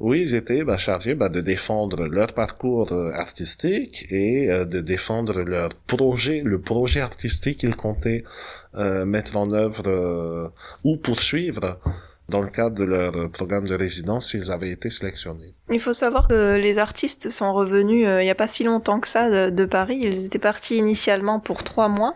où 0.00 0.14
ils 0.14 0.34
étaient 0.34 0.64
bah, 0.64 0.78
chargés 0.78 1.14
bah, 1.14 1.28
de 1.28 1.40
défendre 1.40 2.06
leur 2.06 2.32
parcours 2.32 2.92
euh, 2.92 3.12
artistique 3.12 4.06
et 4.10 4.50
euh, 4.50 4.64
de 4.64 4.80
défendre 4.80 5.42
leur 5.42 5.74
projet, 5.74 6.42
le 6.44 6.60
projet 6.60 7.00
artistique 7.00 7.58
qu'ils 7.58 7.76
comptaient 7.76 8.24
euh, 8.74 9.04
mettre 9.04 9.36
en 9.36 9.52
œuvre 9.52 10.52
ou 10.84 10.96
poursuivre 10.96 11.78
dans 12.32 12.42
le 12.42 12.48
cadre 12.48 12.74
de 12.74 12.84
leur 12.84 13.30
programme 13.30 13.66
de 13.66 13.74
résidence 13.74 14.30
s'ils 14.30 14.50
avaient 14.50 14.70
été 14.70 14.90
sélectionnés. 14.90 15.54
Il 15.70 15.80
faut 15.80 15.92
savoir 15.92 16.28
que 16.28 16.58
les 16.60 16.78
artistes 16.78 17.30
sont 17.30 17.52
revenus 17.52 18.06
euh, 18.06 18.20
il 18.20 18.24
n'y 18.24 18.30
a 18.30 18.34
pas 18.34 18.46
si 18.46 18.64
longtemps 18.64 19.00
que 19.00 19.08
ça 19.08 19.50
de, 19.50 19.64
Paris. 19.64 20.00
Ils 20.02 20.26
étaient 20.26 20.38
partis 20.38 20.76
initialement 20.76 21.40
pour 21.40 21.62
trois 21.62 21.88
mois, 21.88 22.14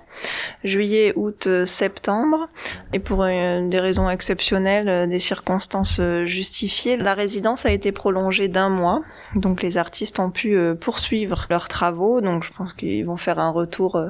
juillet, 0.64 1.12
août, 1.16 1.46
euh, 1.46 1.64
septembre, 1.64 2.48
et 2.92 2.98
pour 2.98 3.22
euh, 3.22 3.66
des 3.68 3.80
raisons 3.80 4.10
exceptionnelles, 4.10 5.08
des 5.08 5.18
circonstances 5.20 6.00
justifiées, 6.24 6.96
la 6.96 7.14
résidence 7.14 7.66
a 7.66 7.70
été 7.70 7.92
prolongée 7.92 8.48
d'un 8.48 8.68
mois. 8.68 9.02
Donc 9.34 9.62
les 9.62 9.78
artistes 9.78 10.18
ont 10.18 10.30
pu 10.30 10.58
poursuivre 10.80 11.46
leurs 11.48 11.68
travaux. 11.68 12.20
Donc 12.20 12.44
je 12.44 12.50
pense 12.52 12.72
qu'ils 12.72 13.06
vont 13.06 13.16
faire 13.16 13.38
un 13.38 13.50
retour 13.50 14.00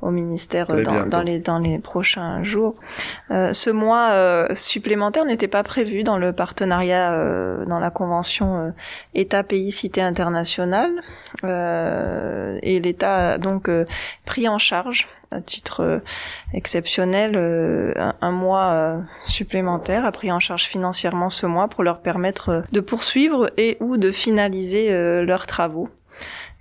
au 0.00 0.10
ministère 0.10 0.68
dans, 0.68 1.06
dans, 1.06 1.22
les 1.22 1.38
dans 1.38 1.58
les 1.58 1.78
prochains 1.78 2.44
jours. 2.44 2.76
ce 3.30 3.70
mois 3.70 4.46
supplémentaire 4.54 5.24
n'était 5.24 5.45
pas 5.48 5.62
prévu 5.62 6.04
dans 6.04 6.18
le 6.18 6.32
partenariat, 6.32 7.10
dans 7.66 7.78
la 7.78 7.90
convention 7.90 8.72
État, 9.14 9.42
pays, 9.42 9.72
cité 9.72 10.02
internationale. 10.02 10.90
Euh, 11.44 12.58
et 12.62 12.80
l'État 12.80 13.32
a 13.32 13.38
donc 13.38 13.68
euh, 13.68 13.84
pris 14.24 14.48
en 14.48 14.58
charge 14.58 15.06
à 15.30 15.40
titre 15.40 15.80
euh, 15.80 15.98
exceptionnel 16.54 17.36
un, 18.20 18.30
mois 18.30 19.00
supplémentaire, 19.24 20.04
a 20.04 20.12
pris 20.12 20.30
en 20.30 20.40
charge 20.40 20.64
financièrement 20.64 21.30
ce 21.30 21.46
mois 21.46 21.68
pour 21.68 21.82
leur 21.82 22.00
permettre 22.00 22.64
de 22.72 22.80
poursuivre 22.80 23.50
et 23.56 23.76
ou 23.80 23.96
de 23.96 24.10
finaliser 24.10 24.90
leurs 25.24 25.46
travaux. 25.46 25.88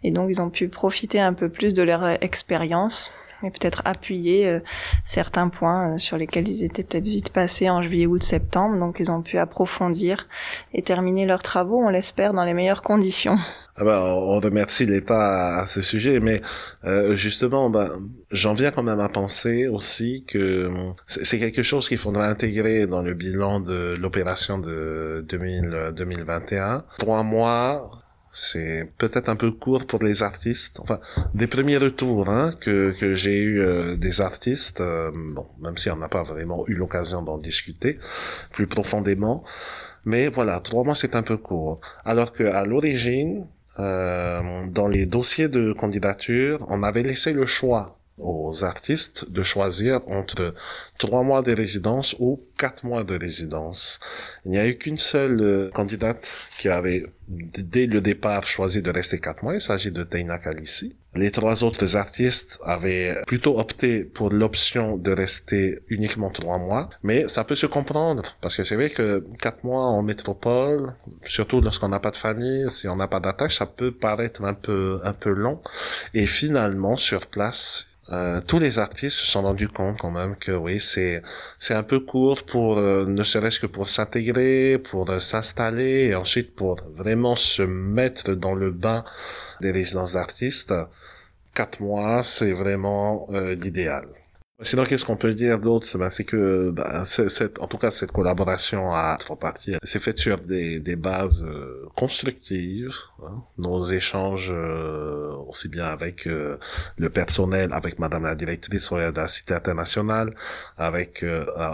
Et 0.03 0.11
donc 0.11 0.29
ils 0.29 0.41
ont 0.41 0.49
pu 0.49 0.67
profiter 0.67 1.19
un 1.19 1.33
peu 1.33 1.49
plus 1.49 1.73
de 1.73 1.83
leur 1.83 2.23
expérience 2.23 3.13
et 3.43 3.51
peut-être 3.51 3.81
appuyer 3.85 4.47
euh, 4.47 4.59
certains 5.05 5.49
points 5.49 5.93
euh, 5.93 5.97
sur 5.97 6.17
lesquels 6.17 6.47
ils 6.47 6.63
étaient 6.63 6.83
peut-être 6.83 7.07
vite 7.07 7.31
passés 7.31 7.69
en 7.69 7.81
juillet, 7.81 8.05
août, 8.05 8.23
septembre. 8.23 8.77
Donc 8.77 8.97
ils 8.99 9.11
ont 9.11 9.21
pu 9.21 9.37
approfondir 9.37 10.27
et 10.73 10.81
terminer 10.81 11.25
leurs 11.25 11.43
travaux, 11.43 11.79
on 11.79 11.89
l'espère, 11.89 12.33
dans 12.33 12.43
les 12.43 12.53
meilleures 12.53 12.81
conditions. 12.81 13.37
Ah 13.77 13.83
bah, 13.83 14.15
on 14.17 14.39
remercie 14.39 14.85
l'État 14.85 15.57
à, 15.57 15.67
ce 15.67 15.81
sujet, 15.81 16.21
mais 16.21 16.41
euh, 16.85 17.15
justement, 17.15 17.69
bah, 17.69 17.89
j'en 18.31 18.53
viens 18.53 18.71
quand 18.71 18.83
même 18.83 19.01
à 19.01 19.09
penser 19.09 19.67
aussi 19.67 20.23
que 20.25 20.71
c'est 21.07 21.39
quelque 21.39 21.61
chose 21.61 21.89
qu'il 21.89 21.97
faudra 21.97 22.25
intégrer 22.27 22.87
dans 22.87 23.01
le 23.01 23.13
bilan 23.13 23.59
de 23.59 23.97
l'opération 23.99 24.59
de 24.59 25.25
2000, 25.27 25.91
2021. 25.93 26.85
Trois 26.99 27.23
mois 27.23 28.04
c'est 28.35 28.91
peut-être 28.97 29.29
un 29.29 29.37
peu 29.37 29.51
court 29.51 29.87
pour 29.87 30.03
les 30.03 30.21
artistes. 30.21 30.81
Enfin, 30.81 30.99
des 31.33 31.47
premiers 31.47 31.77
retours 31.77 32.27
hein, 32.27 32.51
que, 32.59 32.93
que 32.99 33.15
j'ai 33.15 33.37
eu 33.37 33.61
euh, 33.61 33.95
des 33.95 34.19
artistes, 34.19 34.81
euh, 34.81 35.09
bon, 35.13 35.47
même 35.61 35.77
si 35.77 35.89
on 35.89 35.95
n'a 35.95 36.09
pas 36.09 36.23
vraiment 36.23 36.67
eu 36.67 36.75
l'occasion 36.75 37.21
d'en 37.21 37.37
discuter 37.37 37.97
plus 38.51 38.67
profondément, 38.67 39.45
mais 40.03 40.27
voilà, 40.27 40.59
trois 40.59 40.83
mois 40.83 40.95
c'est 40.95 41.15
un 41.15 41.23
peu 41.23 41.37
court. 41.37 41.79
Alors 42.03 42.33
que 42.33 42.43
à 42.43 42.65
l'origine, 42.65 43.47
euh, 43.79 44.65
dans 44.67 44.89
les 44.89 45.05
dossiers 45.05 45.47
de 45.47 45.71
candidature, 45.71 46.65
on 46.67 46.83
avait 46.83 47.03
laissé 47.03 47.31
le 47.31 47.45
choix 47.45 47.97
aux 48.17 48.63
artistes 48.63 49.29
de 49.29 49.43
choisir 49.43 50.01
entre 50.07 50.53
trois 50.97 51.23
mois 51.23 51.41
de 51.41 51.53
résidence 51.53 52.15
ou 52.19 52.41
quatre 52.57 52.85
mois 52.85 53.03
de 53.03 53.17
résidence. 53.17 53.99
Il 54.45 54.51
n'y 54.51 54.57
a 54.57 54.67
eu 54.67 54.77
qu'une 54.77 54.97
seule 54.97 55.41
euh, 55.41 55.69
candidate 55.71 56.25
qui 56.57 56.69
avait, 56.69 57.05
dès 57.27 57.87
le 57.87 57.99
départ, 57.99 58.47
choisi 58.47 58.81
de 58.81 58.89
rester 58.89 59.19
quatre 59.19 59.43
mois. 59.43 59.53
Il 59.53 59.61
s'agit 59.61 59.91
de 59.91 60.03
Teina 60.03 60.37
Kalissi. 60.37 60.95
Les 61.13 61.31
trois 61.31 61.63
autres 61.63 61.95
artistes 61.95 62.59
avaient 62.65 63.21
plutôt 63.25 63.57
opté 63.57 64.03
pour 64.03 64.29
l'option 64.29 64.97
de 64.97 65.11
rester 65.11 65.79
uniquement 65.87 66.29
trois 66.29 66.57
mois. 66.57 66.89
Mais 67.03 67.27
ça 67.29 67.45
peut 67.45 67.55
se 67.55 67.65
comprendre, 67.65 68.23
parce 68.41 68.57
que 68.57 68.63
c'est 68.65 68.75
vrai 68.75 68.89
que 68.89 69.25
quatre 69.41 69.63
mois 69.63 69.83
en 69.83 70.01
métropole, 70.03 70.93
surtout 71.25 71.61
lorsqu'on 71.61 71.89
n'a 71.89 71.99
pas 71.99 72.11
de 72.11 72.17
famille, 72.17 72.69
si 72.69 72.87
on 72.89 72.97
n'a 72.97 73.07
pas 73.07 73.21
d'attache, 73.21 73.57
ça 73.57 73.65
peut 73.65 73.93
paraître 73.93 74.43
un 74.43 74.53
peu, 74.53 74.99
un 75.03 75.13
peu 75.13 75.31
long. 75.31 75.61
Et 76.13 76.27
finalement, 76.27 76.97
sur 76.97 77.27
place, 77.27 77.87
euh, 78.11 78.39
tous 78.39 78.59
les 78.59 78.77
artistes 78.77 79.17
se 79.17 79.25
sont 79.25 79.41
rendus 79.41 79.67
compte 79.67 79.97
quand 79.99 80.11
même 80.11 80.35
que 80.35 80.51
oui, 80.51 80.79
c'est 80.79 81.23
c'est 81.57 81.73
un 81.73 81.81
peu 81.81 81.99
court 81.99 82.43
pour 82.43 82.77
euh, 82.77 83.05
ne 83.07 83.23
serait-ce 83.23 83.59
que 83.59 83.65
pour 83.65 83.89
s'intégrer, 83.89 84.77
pour 84.77 85.09
euh, 85.09 85.19
s'installer 85.19 86.09
et 86.09 86.15
ensuite 86.15 86.55
pour 86.55 86.77
vraiment 86.93 87.35
se 87.35 87.63
mettre 87.63 88.35
dans 88.35 88.53
le 88.53 88.71
bain 88.71 89.03
des 89.61 89.71
résidences 89.71 90.13
d'artistes. 90.13 90.73
Quatre 91.55 91.79
mois, 91.81 92.21
c'est 92.21 92.51
vraiment 92.51 93.27
l'idéal. 93.31 94.07
Sinon, 94.61 94.85
qu'est-ce 94.85 95.03
qu'on 95.03 95.17
peut 95.17 95.33
dire 95.33 95.59
d'autre? 95.59 95.97
Ben, 95.97 96.09
C'est 96.09 96.23
que, 96.23 96.71
ben, 96.71 97.03
cette, 97.03 97.59
en 97.59 97.67
tout 97.67 97.77
cas, 97.77 97.91
cette 97.91 98.13
collaboration 98.13 98.95
à 98.95 99.17
trois 99.19 99.35
parties 99.35 99.75
c'est 99.83 99.99
fait 99.99 100.17
sur 100.17 100.37
des, 100.39 100.79
des 100.79 100.95
bases 100.95 101.43
euh, 101.43 101.89
constructives. 101.93 102.95
Hein. 103.21 103.43
Nos 103.57 103.81
échanges, 103.81 104.49
euh, 104.53 105.33
aussi 105.49 105.67
bien 105.67 105.85
avec 105.85 106.25
euh, 106.25 106.57
le 106.97 107.09
personnel, 107.09 107.73
avec 107.73 107.99
Madame 107.99 108.23
la 108.23 108.35
directrice 108.35 108.91
de 108.93 109.17
la 109.17 109.27
Cité 109.27 109.53
internationale, 109.53 110.33
avec 110.77 111.25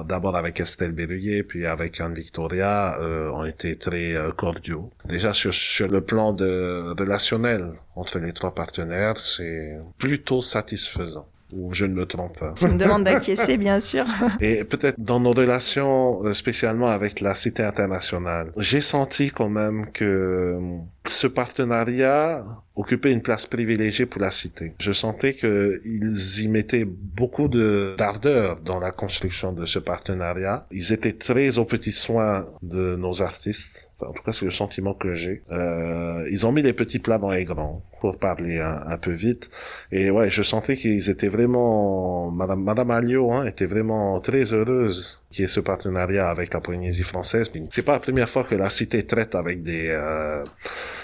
d'abord 0.07 0.35
avec 0.35 0.59
Estelle 0.59 0.91
Berruyer, 0.91 1.43
puis 1.43 1.67
avec 1.67 2.01
Anne 2.01 2.13
Victoria, 2.13 2.99
ont 3.33 3.45
été 3.45 3.77
très 3.77 4.15
cordiaux. 4.35 4.89
Déjà 5.05 5.33
sur, 5.33 5.53
sur 5.53 5.87
le 5.87 6.01
plan 6.01 6.33
de 6.33 6.95
relationnel 6.97 7.73
entre 7.95 8.19
les 8.19 8.33
trois 8.33 8.55
partenaires, 8.55 9.17
c'est 9.17 9.77
plutôt 9.97 10.41
satisfaisant. 10.41 11.27
Ou 11.53 11.73
je 11.73 11.85
ne 11.85 11.93
me 11.93 12.05
trompe 12.05 12.39
pas. 12.39 12.53
Je 12.57 12.67
me 12.67 12.77
demande 12.77 13.03
d'acquiescer, 13.03 13.57
bien 13.57 13.79
sûr. 13.79 14.05
Et 14.41 14.63
peut-être 14.63 14.99
dans 14.99 15.19
nos 15.19 15.33
relations, 15.33 16.23
euh, 16.23 16.33
spécialement 16.33 16.87
avec 16.87 17.21
la 17.21 17.35
Cité 17.35 17.63
internationale, 17.63 18.51
j'ai 18.57 18.81
senti 18.81 19.31
quand 19.31 19.49
même 19.49 19.91
que 19.91 20.05
euh, 20.05 20.59
ce 21.05 21.27
partenariat 21.27 22.45
occupait 22.75 23.11
une 23.11 23.21
place 23.21 23.45
privilégiée 23.45 24.05
pour 24.05 24.21
la 24.21 24.31
Cité. 24.31 24.73
Je 24.79 24.91
sentais 24.91 25.33
qu'ils 25.33 26.41
y 26.41 26.47
mettaient 26.47 26.85
beaucoup 26.85 27.47
de 27.47 27.95
d'ardeur 27.97 28.59
dans 28.61 28.79
la 28.79 28.91
construction 28.91 29.51
de 29.51 29.65
ce 29.65 29.79
partenariat. 29.79 30.65
Ils 30.71 30.93
étaient 30.93 31.13
très 31.13 31.57
aux 31.57 31.65
petits 31.65 31.91
soins 31.91 32.45
de 32.61 32.95
nos 32.95 33.21
artistes 33.21 33.90
en 34.07 34.13
tout 34.13 34.23
cas, 34.23 34.31
c'est 34.31 34.45
le 34.45 34.51
sentiment 34.51 34.93
que 34.93 35.13
j'ai. 35.13 35.41
Euh, 35.51 36.27
ils 36.31 36.45
ont 36.45 36.51
mis 36.51 36.61
les 36.61 36.73
petits 36.73 36.99
plats 36.99 37.17
dans 37.17 37.29
les 37.29 37.45
grands, 37.45 37.81
pour 37.99 38.17
parler 38.17 38.59
un, 38.59 38.97
peu 38.97 39.11
vite. 39.11 39.49
Et 39.91 40.09
ouais, 40.09 40.29
je 40.29 40.41
sentais 40.41 40.75
qu'ils 40.75 41.09
étaient 41.09 41.27
vraiment... 41.27 42.31
Madame, 42.31 42.63
Madame 42.63 42.91
Alliot 42.91 43.31
hein, 43.31 43.45
était 43.45 43.65
vraiment 43.65 44.19
très 44.19 44.43
heureuse 44.53 45.21
qu'il 45.31 45.43
y 45.43 45.45
ait 45.45 45.47
ce 45.47 45.59
partenariat 45.59 46.29
avec 46.29 46.53
la 46.53 46.59
Polynésie 46.59 47.03
française. 47.03 47.51
C'est 47.69 47.85
pas 47.85 47.93
la 47.93 47.99
première 47.99 48.29
fois 48.29 48.43
que 48.43 48.55
la 48.55 48.69
cité 48.69 49.05
traite 49.05 49.35
avec 49.35 49.63
des, 49.63 49.87
euh, 49.89 50.43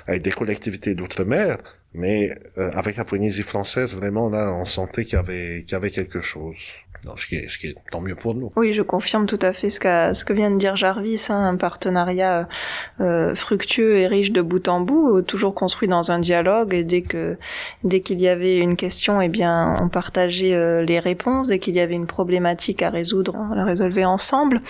avec 0.07 0.21
des 0.21 0.31
collectivités 0.31 0.95
d'outre-mer, 0.95 1.57
mais 1.93 2.35
euh, 2.57 2.71
avec 2.73 2.97
la 2.97 3.05
Polynésie 3.05 3.43
française, 3.43 3.95
vraiment, 3.95 4.29
là, 4.29 4.51
on 4.53 4.65
sentait 4.65 5.05
qu'il 5.05 5.15
y 5.15 5.19
avait, 5.19 5.63
qu'il 5.65 5.73
y 5.73 5.75
avait 5.75 5.91
quelque 5.91 6.21
chose 6.21 6.57
ce, 7.15 7.25
qui 7.25 7.35
est, 7.35 7.75
tant 7.91 8.01
mieux 8.01 8.15
pour 8.15 8.35
nous. 8.35 8.51
Oui, 8.55 8.73
je 8.73 8.81
confirme 8.81 9.25
tout 9.25 9.39
à 9.41 9.53
fait 9.53 9.69
ce, 9.69 9.79
que 9.79 10.33
vient 10.33 10.51
de 10.51 10.57
dire 10.57 10.75
Jarvis, 10.75 11.27
hein, 11.29 11.43
un 11.43 11.55
partenariat 11.55 12.47
euh, 12.99 13.35
fructueux 13.35 13.97
et 13.97 14.07
riche 14.07 14.31
de 14.31 14.41
bout 14.41 14.67
en 14.67 14.81
bout, 14.81 15.21
toujours 15.21 15.53
construit 15.53 15.87
dans 15.87 16.11
un 16.11 16.19
dialogue. 16.19 16.73
Et 16.73 16.83
dès 16.83 17.01
qu'il 17.01 18.21
y 18.21 18.27
avait 18.27 18.57
une 18.57 18.75
question, 18.75 19.21
eh 19.21 19.29
bien, 19.29 19.75
on 19.81 19.89
partageait 19.89 20.53
euh, 20.53 20.83
les 20.83 20.99
réponses. 20.99 21.47
Dès 21.47 21.59
qu'il 21.59 21.75
y 21.75 21.79
avait 21.79 21.95
une 21.95 22.07
problématique 22.07 22.81
à 22.81 22.89
résoudre, 22.89 23.35
on 23.35 23.53
la 23.53 23.65
résolvait 23.65 24.05
ensemble. 24.05 24.61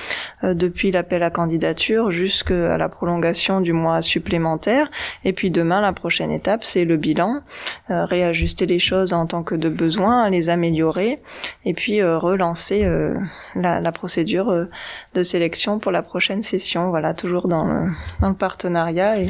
Euh, 0.44 0.54
depuis 0.54 0.92
l'appel 0.92 1.24
à 1.24 1.30
candidature 1.30 2.12
jusqu'à 2.12 2.78
la 2.78 2.90
prolongation 2.90 3.62
du 3.62 3.74
mois 3.74 4.02
supplémentaire. 4.02 4.90
Et 5.24 5.34
puis 5.34 5.52
demain, 5.52 5.82
la 5.82 5.94
prochaine 5.94 6.32
étape, 6.32 6.64
c'est 6.64 6.86
le 6.86 6.98
bilan, 6.98 7.42
réajuster 7.90 8.66
les 8.66 8.80
choses 8.80 9.14
en 9.14 9.26
tant 9.26 9.44
que 9.44 9.56
de 9.56 9.70
besoin, 9.70 10.30
les 10.30 10.50
améliorer, 10.50 11.20
et 11.66 11.74
puis 11.74 12.02
relancer 12.18 12.84
euh, 12.84 13.16
la, 13.56 13.92
procédure 13.92 14.50
euh, 14.50 14.66
de 15.14 15.24
sélection 15.24 15.80
pour 15.80 15.92
la 15.92 16.02
prochaine 16.02 16.44
session. 16.44 16.90
Voilà, 16.90 17.14
toujours 17.14 17.48
dans 17.48 17.66
le, 17.66 18.34
partenariat 18.34 19.20
et, 19.20 19.30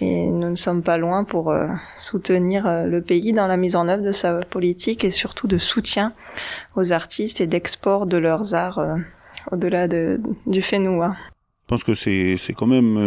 nous 0.00 0.50
ne 0.50 0.56
sommes 0.56 0.82
pas 0.82 0.98
loin 0.98 1.24
pour 1.24 1.50
euh, 1.50 1.68
soutenir 1.94 2.84
le 2.84 3.00
pays 3.00 3.32
dans 3.32 3.46
la 3.46 3.56
mise 3.56 3.76
en 3.76 3.88
œuvre 3.88 4.02
de 4.02 4.12
sa 4.12 4.40
politique 4.40 5.04
et 5.04 5.10
surtout 5.10 5.46
de 5.46 5.56
soutien 5.56 6.12
aux 6.74 6.92
artistes 6.92 7.40
et 7.40 7.46
d'export 7.46 8.06
de 8.06 8.16
leurs 8.16 8.54
arts 8.54 8.84
au-delà 9.52 9.86
de, 9.86 10.20
du 10.46 10.62
Fénoua. 10.62 11.14
Je 11.64 11.68
pense 11.68 11.84
que 11.84 11.94
c'est 11.94 12.36
c'est 12.36 12.52
quand 12.52 12.66
même 12.66 12.98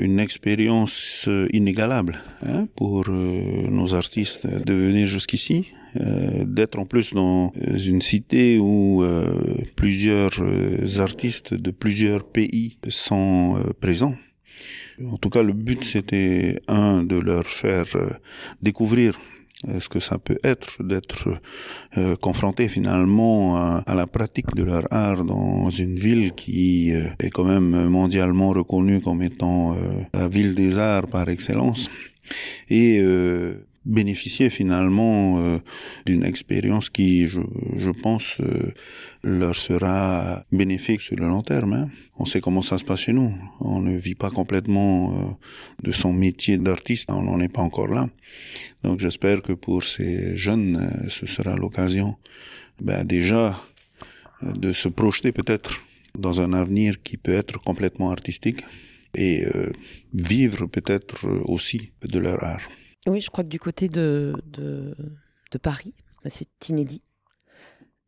une 0.00 0.18
expérience 0.18 1.28
inégalable 1.52 2.18
hein, 2.46 2.66
pour 2.74 3.10
nos 3.10 3.94
artistes 3.94 4.46
de 4.46 4.72
venir 4.72 5.06
jusqu'ici 5.06 5.66
euh, 6.00 6.44
d'être 6.44 6.78
en 6.78 6.84
plus 6.84 7.14
dans 7.14 7.52
une 7.62 8.02
cité 8.02 8.58
où 8.58 9.02
euh, 9.02 9.24
plusieurs 9.76 10.32
euh, 10.40 10.98
artistes 10.98 11.54
de 11.54 11.70
plusieurs 11.70 12.24
pays 12.24 12.78
sont 12.88 13.58
présents. 13.80 14.14
En 15.04 15.16
tout 15.16 15.30
cas, 15.30 15.42
le 15.42 15.52
but, 15.52 15.84
c'était, 15.84 16.60
un, 16.68 17.02
de 17.02 17.16
leur 17.16 17.46
faire 17.46 17.86
découvrir 18.62 19.18
ce 19.78 19.88
que 19.88 20.00
ça 20.00 20.18
peut 20.18 20.38
être 20.44 20.82
d'être 20.82 21.40
euh, 21.96 22.14
confronté 22.16 22.68
finalement 22.68 23.56
à, 23.56 23.82
à, 23.86 23.94
la 23.94 24.06
pratique 24.06 24.54
de 24.54 24.62
leur 24.62 24.86
art 24.92 25.24
dans 25.24 25.70
une 25.70 25.96
ville 25.96 26.32
qui 26.32 26.90
est 26.90 27.30
quand 27.30 27.44
même 27.44 27.88
mondialement 27.88 28.50
reconnue 28.50 29.00
comme 29.00 29.22
étant 29.22 29.74
la 30.12 30.28
ville 30.28 30.54
des 30.54 30.78
arts 30.78 31.06
par 31.06 31.28
excellence? 31.28 31.88
Et 32.68 33.00
bénéficier 33.86 34.50
finalement 34.50 35.38
euh, 35.38 35.58
d'une 36.04 36.24
expérience 36.24 36.90
qui, 36.90 37.26
je, 37.26 37.40
je 37.76 37.90
pense, 37.90 38.36
euh, 38.40 38.72
leur 39.22 39.54
sera 39.54 40.44
bénéfique 40.52 41.00
sur 41.00 41.16
le 41.16 41.28
long 41.28 41.42
terme. 41.42 41.72
Hein. 41.72 41.88
On 42.18 42.24
sait 42.24 42.40
comment 42.40 42.62
ça 42.62 42.78
se 42.78 42.84
passe 42.84 43.00
chez 43.00 43.12
nous. 43.12 43.32
On 43.60 43.80
ne 43.80 43.96
vit 43.96 44.16
pas 44.16 44.30
complètement 44.30 45.14
euh, 45.14 45.32
de 45.84 45.92
son 45.92 46.12
métier 46.12 46.58
d'artiste. 46.58 47.10
On 47.10 47.22
n'en 47.22 47.40
est 47.40 47.52
pas 47.52 47.62
encore 47.62 47.88
là. 47.88 48.08
Donc 48.82 48.98
j'espère 48.98 49.40
que 49.40 49.52
pour 49.52 49.84
ces 49.84 50.36
jeunes, 50.36 50.90
ce 51.08 51.26
sera 51.26 51.54
l'occasion 51.56 52.16
ben, 52.80 53.04
déjà 53.04 53.62
de 54.42 54.72
se 54.72 54.88
projeter 54.88 55.32
peut-être 55.32 55.82
dans 56.18 56.40
un 56.40 56.52
avenir 56.52 57.02
qui 57.02 57.16
peut 57.16 57.32
être 57.32 57.58
complètement 57.60 58.10
artistique 58.10 58.62
et 59.14 59.44
vivre 60.12 60.66
peut-être 60.66 61.26
aussi 61.46 61.92
de 62.02 62.18
leur 62.18 62.42
art. 62.44 62.68
Oui, 63.06 63.20
je 63.20 63.30
crois 63.30 63.44
que 63.44 63.48
du 63.48 63.60
côté 63.60 63.88
de, 63.88 64.34
de, 64.46 65.58
Paris, 65.58 65.94
bah, 66.22 66.30
c'est 66.30 66.68
inédit. 66.68 67.02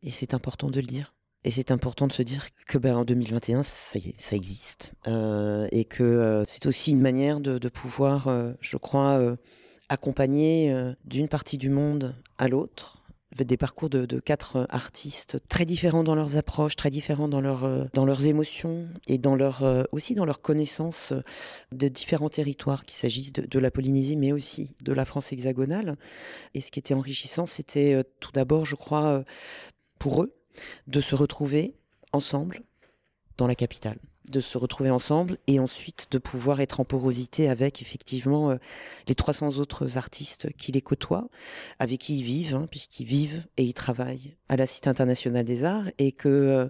Et 0.03 0.11
c'est 0.11 0.33
important 0.33 0.69
de 0.69 0.79
le 0.79 0.85
dire. 0.85 1.13
Et 1.43 1.51
c'est 1.51 1.71
important 1.71 2.07
de 2.07 2.13
se 2.13 2.21
dire 2.21 2.47
que 2.67 2.77
ben, 2.77 2.95
en 2.97 3.05
2021, 3.05 3.63
ça 3.63 3.97
y 3.97 4.09
est, 4.09 4.15
ça 4.19 4.35
existe. 4.35 4.93
Euh, 5.07 5.67
et 5.71 5.85
que 5.85 6.03
euh, 6.03 6.43
c'est 6.47 6.65
aussi 6.65 6.91
une 6.91 7.01
manière 7.01 7.39
de, 7.39 7.69
pouvoir, 7.69 8.27
euh, 8.27 8.53
je 8.59 8.77
crois, 8.77 9.35
accompagner 9.87 10.73
d'une 11.05 11.27
partie 11.27 11.57
du 11.57 11.69
monde 11.69 12.15
à 12.37 12.47
l'autre 12.47 12.98
des 13.37 13.57
parcours 13.57 13.89
de, 13.89 14.19
quatre 14.19 14.65
artistes 14.69 15.37
très 15.47 15.65
différents 15.65 16.03
dans 16.03 16.15
leurs 16.15 16.35
approches, 16.35 16.75
très 16.75 16.89
différents 16.89 17.27
dans, 17.27 17.43
euh, 17.43 17.85
dans 17.93 18.05
leurs 18.05 18.27
émotions 18.27 18.87
et 19.07 19.17
dans 19.17 19.35
leur, 19.35 19.63
euh, 19.63 19.83
aussi 19.91 20.15
dans 20.15 20.25
leur 20.25 20.41
connaissance 20.41 21.13
de 21.71 21.87
différents 21.87 22.29
territoires, 22.29 22.85
qu'il 22.85 22.97
s'agisse 22.97 23.31
de, 23.31 23.59
la 23.59 23.71
Polynésie, 23.71 24.15
mais 24.15 24.31
aussi 24.31 24.75
de 24.81 24.93
la 24.93 25.05
France 25.05 25.31
hexagonale. 25.31 25.95
Et 26.53 26.61
ce 26.61 26.71
qui 26.71 26.79
était 26.79 26.93
enrichissant, 26.93 27.45
c'était 27.45 27.93
euh, 27.93 28.03
tout 28.19 28.31
d'abord, 28.31 28.65
je 28.65 28.75
crois, 28.75 29.23
pour 29.99 30.23
eux, 30.23 30.35
de 30.87 30.99
se 30.99 31.15
retrouver 31.15 31.75
ensemble 32.11 32.61
dans 33.37 33.47
la 33.47 33.55
capitale 33.55 33.99
de 34.29 34.39
se 34.39 34.57
retrouver 34.57 34.89
ensemble 34.89 35.37
et 35.47 35.59
ensuite 35.59 36.07
de 36.11 36.17
pouvoir 36.17 36.61
être 36.61 36.79
en 36.79 36.85
porosité 36.85 37.49
avec 37.49 37.81
effectivement 37.81 38.51
euh, 38.51 38.55
les 39.07 39.15
300 39.15 39.57
autres 39.57 39.97
artistes 39.97 40.51
qui 40.57 40.71
les 40.71 40.81
côtoient, 40.81 41.29
avec 41.79 41.99
qui 41.99 42.19
ils 42.19 42.23
vivent, 42.23 42.55
hein, 42.55 42.67
puisqu'ils 42.69 43.05
vivent 43.05 43.43
et 43.57 43.63
ils 43.63 43.73
travaillent 43.73 44.35
à 44.47 44.55
la 44.55 44.67
Cité 44.67 44.89
internationale 44.89 45.45
des 45.45 45.63
arts 45.63 45.89
et 45.97 46.11
que 46.11 46.29
euh, 46.29 46.67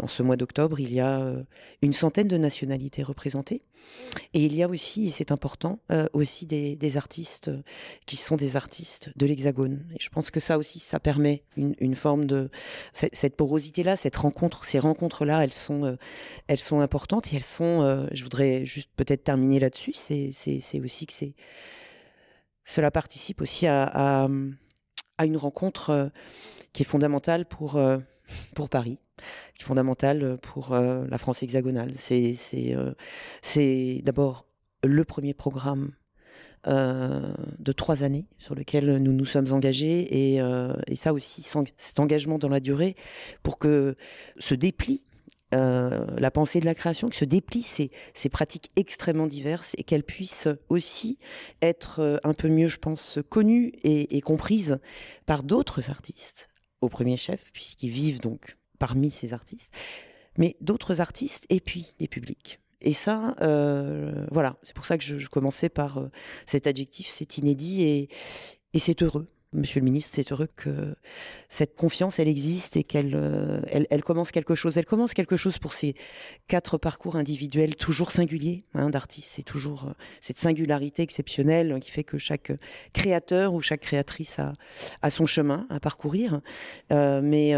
en 0.00 0.06
ce 0.06 0.22
mois 0.22 0.36
d'octobre, 0.36 0.80
il 0.80 0.92
y 0.92 1.00
a 1.00 1.20
euh, 1.20 1.42
une 1.82 1.92
centaine 1.92 2.28
de 2.28 2.38
nationalités 2.38 3.02
représentées. 3.02 3.62
Et 4.34 4.44
il 4.44 4.54
y 4.54 4.62
a 4.62 4.68
aussi, 4.68 5.06
et 5.08 5.10
c'est 5.10 5.32
important, 5.32 5.78
aussi 6.12 6.46
des, 6.46 6.96
artistes 6.96 7.50
qui 8.06 8.16
sont 8.16 8.36
des 8.36 8.56
artistes 8.56 9.10
de 9.16 9.26
l'Hexagone. 9.26 9.84
Et 9.94 9.98
je 10.00 10.08
pense 10.08 10.30
que 10.30 10.40
ça 10.40 10.58
aussi, 10.58 10.80
ça 10.80 11.00
permet 11.00 11.42
une, 11.56 11.94
forme 11.94 12.24
de 12.24 12.50
cette, 12.92 13.36
porosité-là, 13.36 13.96
cette 13.96 14.16
rencontre, 14.16 14.64
ces 14.64 14.78
rencontres-là, 14.78 15.44
elles 15.44 15.52
sont, 15.52 15.96
elles 16.46 16.58
sont 16.58 16.80
importantes 16.80 17.32
et 17.32 17.36
elles 17.36 17.42
sont, 17.42 17.82
euh, 17.82 18.06
je 18.12 18.22
voudrais 18.22 18.64
juste 18.64 18.90
peut-être 18.96 19.24
terminer 19.24 19.60
là-dessus, 19.60 19.92
c'est 19.94 20.80
aussi 20.82 21.06
que 21.06 21.12
cela 22.64 22.90
participe 22.90 23.40
aussi 23.40 23.66
à, 23.66 24.28
une 25.24 25.36
rencontre 25.36 25.90
euh, 25.90 26.08
qui 26.72 26.82
est 26.82 26.86
fondamentale 26.86 27.46
pour, 27.46 27.76
euh, 27.76 27.98
pour 28.54 28.68
Paris, 28.68 28.98
qui 29.54 29.62
est 29.62 29.66
fondamentale 29.66 30.38
pour 30.42 30.74
la 30.74 31.18
France 31.18 31.42
hexagonale. 31.42 31.92
C'est 31.96 34.02
d'abord 34.04 34.46
le 34.84 35.04
premier 35.06 35.32
programme 35.32 35.92
de 36.66 37.72
trois 37.72 38.02
années 38.02 38.26
sur 38.36 38.54
lequel 38.54 38.98
nous 38.98 39.12
nous 39.12 39.24
sommes 39.24 39.52
engagés 39.52 40.34
et, 40.34 40.42
et 40.86 40.96
ça 40.96 41.14
aussi, 41.14 41.42
cet 41.78 41.98
engagement 41.98 42.38
dans 42.38 42.50
la 42.50 42.60
durée 42.60 42.94
pour 43.42 43.56
que 43.56 43.94
se 44.38 44.54
déplie 44.54 45.06
euh, 45.54 46.04
la 46.18 46.30
pensée 46.32 46.58
de 46.58 46.64
la 46.64 46.74
création, 46.74 47.08
qui 47.08 47.18
se 47.18 47.24
déplie 47.24 47.62
ces, 47.62 47.90
pratiques 48.30 48.70
extrêmement 48.74 49.28
diverses 49.28 49.74
et 49.78 49.84
qu'elles 49.84 50.02
puissent 50.02 50.48
aussi 50.68 51.18
être 51.62 52.00
euh, 52.00 52.16
un 52.24 52.34
peu 52.34 52.48
mieux, 52.48 52.66
je 52.66 52.78
pense, 52.78 53.20
connues 53.28 53.72
et, 53.84 54.20
comprises 54.20 54.78
par 55.24 55.44
d'autres 55.44 55.88
artistes, 55.88 56.48
au 56.80 56.88
premier 56.88 57.16
chef, 57.16 57.52
puisqu'ils 57.52 57.90
vivent 57.90 58.20
donc 58.20 58.56
parmi 58.78 59.10
ces 59.10 59.32
artistes, 59.32 59.72
mais 60.36 60.56
d'autres 60.60 61.00
artistes 61.00 61.46
et 61.48 61.60
puis 61.60 61.94
des 61.98 62.08
publics. 62.08 62.58
Et 62.80 62.92
ça, 62.92 63.36
euh, 63.40 64.26
voilà, 64.32 64.56
c'est 64.62 64.74
pour 64.74 64.84
ça 64.84 64.98
que 64.98 65.04
je, 65.04 65.28
commençais 65.28 65.68
par 65.68 66.02
cet 66.44 66.66
adjectif, 66.66 67.08
c'est 67.08 67.38
inédit 67.38 67.82
et 67.84 68.78
c'est 68.78 69.02
heureux 69.02 69.26
Monsieur 69.52 69.80
le 69.80 69.84
ministre, 69.84 70.12
c'est 70.14 70.32
heureux 70.32 70.48
que 70.56 70.96
cette 71.48 71.76
confiance, 71.76 72.18
elle 72.18 72.28
existe 72.28 72.76
et 72.76 72.82
qu'elle 72.82 73.14
euh, 73.14 73.60
elle, 73.68 74.02
commence 74.02 74.32
quelque 74.32 74.56
chose. 74.56 74.76
Elle 74.76 74.84
commence 74.84 75.14
quelque 75.14 75.36
chose 75.36 75.58
pour 75.58 75.72
ces 75.72 75.94
quatre 76.48 76.78
parcours 76.78 77.14
individuels 77.14 77.76
toujours 77.76 78.10
singuliers 78.10 78.62
hein, 78.74 78.90
d'artistes. 78.90 79.30
C'est 79.36 79.44
toujours 79.44 79.84
euh, 79.84 79.92
cette 80.20 80.38
singularité 80.38 81.02
exceptionnelle 81.02 81.78
qui 81.80 81.92
fait 81.92 82.04
que 82.04 82.18
chaque 82.18 82.52
créateur 82.92 83.54
ou 83.54 83.60
chaque 83.60 83.82
créatrice 83.82 84.40
a, 84.40 84.54
a 85.00 85.10
son 85.10 85.26
chemin 85.26 85.66
à 85.70 85.78
parcourir. 85.78 86.40
Euh, 86.92 87.20
mais 87.22 87.54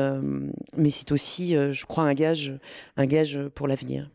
mais 0.76 0.90
c'est 0.90 1.10
aussi, 1.10 1.52
je 1.52 1.86
crois, 1.86 2.04
un 2.04 2.14
gage, 2.14 2.54
un 2.96 3.06
gage 3.06 3.40
pour 3.54 3.66
l'avenir. 3.66 4.10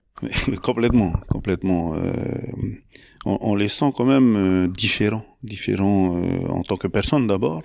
Complètement, 0.61 1.13
complètement. 1.29 1.95
on, 3.25 3.37
on, 3.41 3.55
les 3.55 3.67
sent 3.67 3.91
quand 3.95 4.05
même 4.05 4.71
différents, 4.71 5.25
différents 5.43 6.21
en 6.49 6.63
tant 6.63 6.77
que 6.77 6.87
personne 6.87 7.27
d'abord 7.27 7.63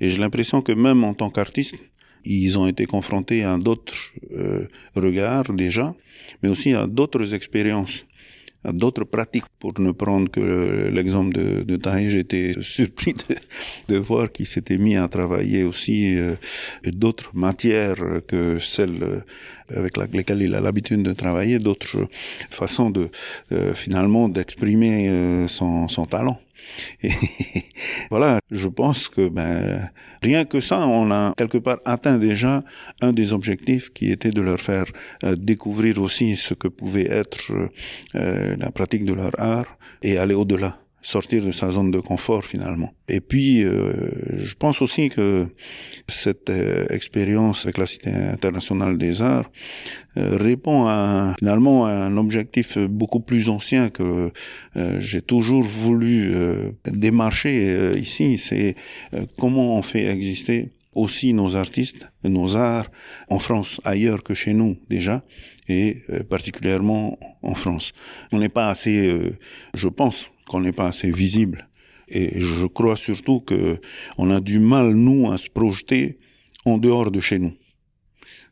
et 0.00 0.08
j'ai 0.08 0.18
l'impression 0.18 0.62
que 0.62 0.72
même 0.72 1.04
en 1.04 1.14
tant 1.14 1.30
qu'artiste, 1.30 1.74
ils 2.24 2.58
ont 2.58 2.66
été 2.66 2.86
confrontés 2.86 3.44
à 3.44 3.58
d'autres 3.58 4.12
euh, 4.32 4.66
regards 4.94 5.52
déjà, 5.52 5.94
mais 6.42 6.48
aussi 6.48 6.74
à 6.74 6.86
d'autres 6.86 7.34
expériences, 7.34 8.04
à 8.64 8.72
d'autres 8.72 9.04
pratiques. 9.04 9.44
Pour 9.58 9.78
ne 9.80 9.92
prendre 9.92 10.30
que 10.30 10.88
l'exemple 10.92 11.32
de, 11.34 11.62
de 11.62 12.08
j'étais 12.08 12.52
surpris 12.60 13.14
de, 13.14 13.34
de 13.88 13.98
voir 13.98 14.30
qu'il 14.30 14.46
s'était 14.46 14.78
mis 14.78 14.96
à 14.96 15.08
travailler 15.08 15.64
aussi 15.64 16.16
euh, 16.16 16.36
d'autres 16.84 17.30
matières 17.34 18.20
que 18.26 18.58
celles 18.60 19.02
euh, 19.02 19.20
avec 19.74 19.96
lesquelles 19.96 20.42
il 20.42 20.54
a 20.54 20.60
l'habitude 20.60 21.02
de 21.02 21.12
travailler, 21.12 21.58
d'autres 21.58 22.08
façons 22.50 22.90
de 22.90 23.10
finalement 23.74 24.28
d'exprimer 24.28 25.46
son, 25.48 25.88
son 25.88 26.06
talent. 26.06 26.40
Et 27.02 27.10
voilà, 28.10 28.40
je 28.50 28.68
pense 28.68 29.08
que 29.08 29.28
ben, 29.28 29.90
rien 30.22 30.44
que 30.44 30.60
ça, 30.60 30.86
on 30.86 31.10
a 31.10 31.34
quelque 31.36 31.58
part 31.58 31.78
atteint 31.84 32.18
déjà 32.18 32.64
un 33.00 33.12
des 33.12 33.32
objectifs 33.32 33.92
qui 33.92 34.10
était 34.10 34.30
de 34.30 34.40
leur 34.40 34.60
faire 34.60 34.84
euh, 35.24 35.36
découvrir 35.36 36.00
aussi 36.00 36.36
ce 36.36 36.54
que 36.54 36.68
pouvait 36.68 37.10
être 37.10 37.52
euh, 38.14 38.56
la 38.56 38.70
pratique 38.70 39.04
de 39.04 39.14
leur 39.14 39.38
art 39.38 39.78
et 40.02 40.18
aller 40.18 40.34
au-delà 40.34 40.78
sortir 41.00 41.44
de 41.44 41.52
sa 41.52 41.70
zone 41.70 41.90
de 41.90 42.00
confort 42.00 42.44
finalement. 42.44 42.92
Et 43.08 43.20
puis, 43.20 43.62
euh, 43.62 44.36
je 44.36 44.54
pense 44.54 44.82
aussi 44.82 45.08
que 45.08 45.46
cette 46.08 46.50
euh, 46.50 46.86
expérience 46.90 47.64
avec 47.64 47.78
la 47.78 47.86
Cité 47.86 48.10
internationale 48.10 48.98
des 48.98 49.22
arts 49.22 49.50
euh, 50.16 50.36
répond 50.36 50.86
à, 50.86 51.34
finalement 51.38 51.86
à 51.86 51.92
un 51.92 52.16
objectif 52.16 52.78
beaucoup 52.78 53.20
plus 53.20 53.48
ancien 53.48 53.90
que 53.90 54.30
j'ai 54.98 55.22
toujours 55.22 55.62
voulu 55.62 56.32
démarcher 56.84 57.92
ici. 57.98 58.38
C'est 58.38 58.74
comment 59.38 59.78
on 59.78 59.82
fait 59.82 60.06
exister 60.06 60.72
aussi 60.92 61.32
nos 61.32 61.56
artistes, 61.56 62.08
nos 62.24 62.56
arts 62.56 62.90
en 63.28 63.38
France, 63.38 63.80
ailleurs 63.84 64.22
que 64.22 64.34
chez 64.34 64.52
nous 64.52 64.76
déjà, 64.88 65.24
et 65.68 66.02
particulièrement 66.28 67.18
en 67.42 67.54
France. 67.54 67.92
On 68.32 68.38
n'est 68.38 68.48
pas 68.48 68.70
assez, 68.70 69.30
je 69.74 69.88
pense, 69.88 70.30
qu'on 70.48 70.60
n'est 70.60 70.72
pas 70.72 70.88
assez 70.88 71.10
visible. 71.10 71.68
Et 72.08 72.40
je 72.40 72.66
crois 72.66 72.96
surtout 72.96 73.40
que 73.40 73.78
on 74.16 74.30
a 74.30 74.40
du 74.40 74.58
mal, 74.58 74.94
nous, 74.94 75.30
à 75.30 75.36
se 75.36 75.48
projeter 75.50 76.18
en 76.64 76.78
dehors 76.78 77.10
de 77.10 77.20
chez 77.20 77.38
nous. 77.38 77.52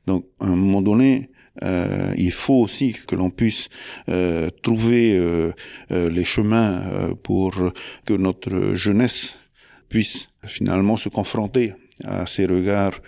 Donc, 0.07 0.27
à 0.41 0.47
un 0.47 0.57
moment 0.57 0.83
donné, 0.83 1.31
euh, 1.63 2.13
il 2.17 2.33
faut 2.33 2.61
aussi 2.61 2.95
que 3.07 3.17
l'on 3.17 3.31
puisse 3.31 3.69
euh, 4.09 4.51
trouver 4.63 5.17
euh, 5.17 5.53
les 5.91 6.25
chemins 6.25 7.15
pour 7.23 7.73
que 8.05 8.15
notre 8.15 8.75
jeunesse 8.75 9.39
puisse 9.89 10.29
finalement 10.45 10.97
se 10.97 11.09
confronter 11.09 11.73
à 12.05 12.27
ces 12.27 12.45
regards 12.45 13.01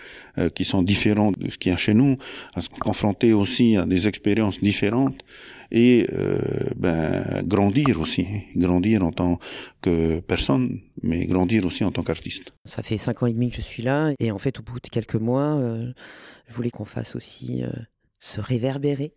qui 0.55 0.65
sont 0.65 0.81
différents 0.81 1.31
de 1.31 1.51
ce 1.51 1.57
qu'il 1.59 1.71
y 1.71 1.75
a 1.75 1.77
chez 1.77 1.93
nous, 1.93 2.17
à 2.55 2.61
se 2.61 2.69
confronter 2.69 3.33
aussi 3.33 3.77
à 3.77 3.85
des 3.85 4.07
expériences 4.07 4.59
différentes 4.61 5.23
et 5.71 6.07
euh, 6.13 6.39
ben, 6.75 7.43
grandir 7.43 7.99
aussi, 7.99 8.27
grandir 8.55 9.03
en 9.03 9.11
tant 9.11 9.39
que 9.81 10.19
personne, 10.19 10.81
mais 11.03 11.25
grandir 11.25 11.65
aussi 11.65 11.83
en 11.83 11.91
tant 11.91 12.03
qu'artiste. 12.03 12.51
Ça 12.65 12.83
fait 12.83 12.97
cinq 12.97 13.23
ans 13.23 13.27
et 13.27 13.33
demi 13.33 13.49
que 13.49 13.55
je 13.55 13.61
suis 13.61 13.83
là, 13.83 14.13
et 14.19 14.31
en 14.31 14.37
fait, 14.37 14.59
au 14.59 14.63
bout 14.63 14.79
de 14.79 14.89
quelques 14.89 15.15
mois, 15.15 15.57
euh, 15.57 15.91
je 16.47 16.53
voulais 16.53 16.71
qu'on 16.71 16.85
fasse 16.85 17.15
aussi 17.15 17.63
euh, 17.63 17.69
se 18.19 18.41
réverbérer 18.41 19.13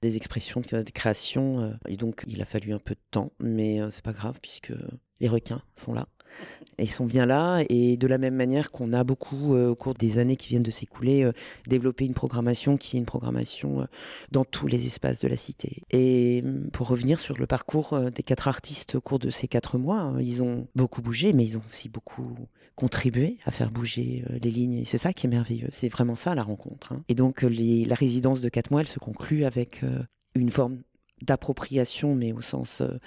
des 0.00 0.16
expressions 0.16 0.60
de, 0.60 0.82
création, 0.90 1.78
et 1.86 1.96
donc 1.96 2.24
il 2.26 2.42
a 2.42 2.44
fallu 2.44 2.72
un 2.72 2.80
peu 2.80 2.94
de 2.94 3.00
temps, 3.12 3.30
mais 3.38 3.78
c'est 3.90 4.02
pas 4.02 4.12
grave 4.12 4.40
puisque 4.42 4.72
les 5.20 5.28
requins 5.28 5.62
sont 5.76 5.92
là 5.92 6.08
ils 6.78 6.90
sont 6.90 7.06
bien 7.06 7.26
là. 7.26 7.62
Et 7.68 7.96
de 7.96 8.06
la 8.06 8.18
même 8.18 8.34
manière 8.34 8.70
qu'on 8.70 8.92
a 8.92 9.04
beaucoup, 9.04 9.54
euh, 9.54 9.70
au 9.70 9.74
cours 9.74 9.94
des 9.94 10.18
années 10.18 10.36
qui 10.36 10.48
viennent 10.48 10.62
de 10.62 10.70
s'écouler, 10.70 11.24
euh, 11.24 11.30
développé 11.66 12.04
une 12.04 12.14
programmation 12.14 12.76
qui 12.76 12.96
est 12.96 13.00
une 13.00 13.06
programmation 13.06 13.82
euh, 13.82 13.84
dans 14.30 14.44
tous 14.44 14.66
les 14.66 14.86
espaces 14.86 15.20
de 15.20 15.28
la 15.28 15.36
cité. 15.36 15.82
Et 15.90 16.42
hum, 16.44 16.68
pour 16.72 16.88
revenir 16.88 17.20
sur 17.20 17.38
le 17.38 17.46
parcours 17.46 17.98
des 18.10 18.22
quatre 18.22 18.48
artistes 18.48 18.96
au 18.96 19.00
cours 19.00 19.18
de 19.18 19.30
ces 19.30 19.48
quatre 19.48 19.78
mois, 19.78 20.00
hein, 20.00 20.20
ils 20.20 20.42
ont 20.42 20.66
beaucoup 20.74 21.02
bougé, 21.02 21.32
mais 21.32 21.44
ils 21.44 21.56
ont 21.56 21.62
aussi 21.66 21.88
beaucoup 21.88 22.34
contribué 22.74 23.38
à 23.44 23.50
faire 23.50 23.70
bouger 23.70 24.24
les 24.42 24.50
lignes. 24.50 24.78
Et 24.78 24.84
c'est 24.84 24.98
ça 24.98 25.12
qui 25.12 25.26
est 25.26 25.30
merveilleux. 25.30 25.68
C'est 25.70 25.88
vraiment 25.88 26.14
ça 26.14 26.34
la 26.34 26.42
rencontre. 26.42 26.92
Hein. 26.92 27.04
Et 27.08 27.14
donc 27.14 27.42
la 27.42 27.94
résidence 27.94 28.40
de 28.40 28.48
quatre 28.48 28.70
mois, 28.70 28.80
elle 28.80 28.88
se 28.88 28.98
conclut 28.98 29.44
avec 29.44 29.82
une 30.34 30.48
forme 30.48 30.78
d'appropriation, 31.22 32.14
mais 32.14 32.32
au 32.32 32.40
sens 32.40 32.80
euh, 32.80 32.98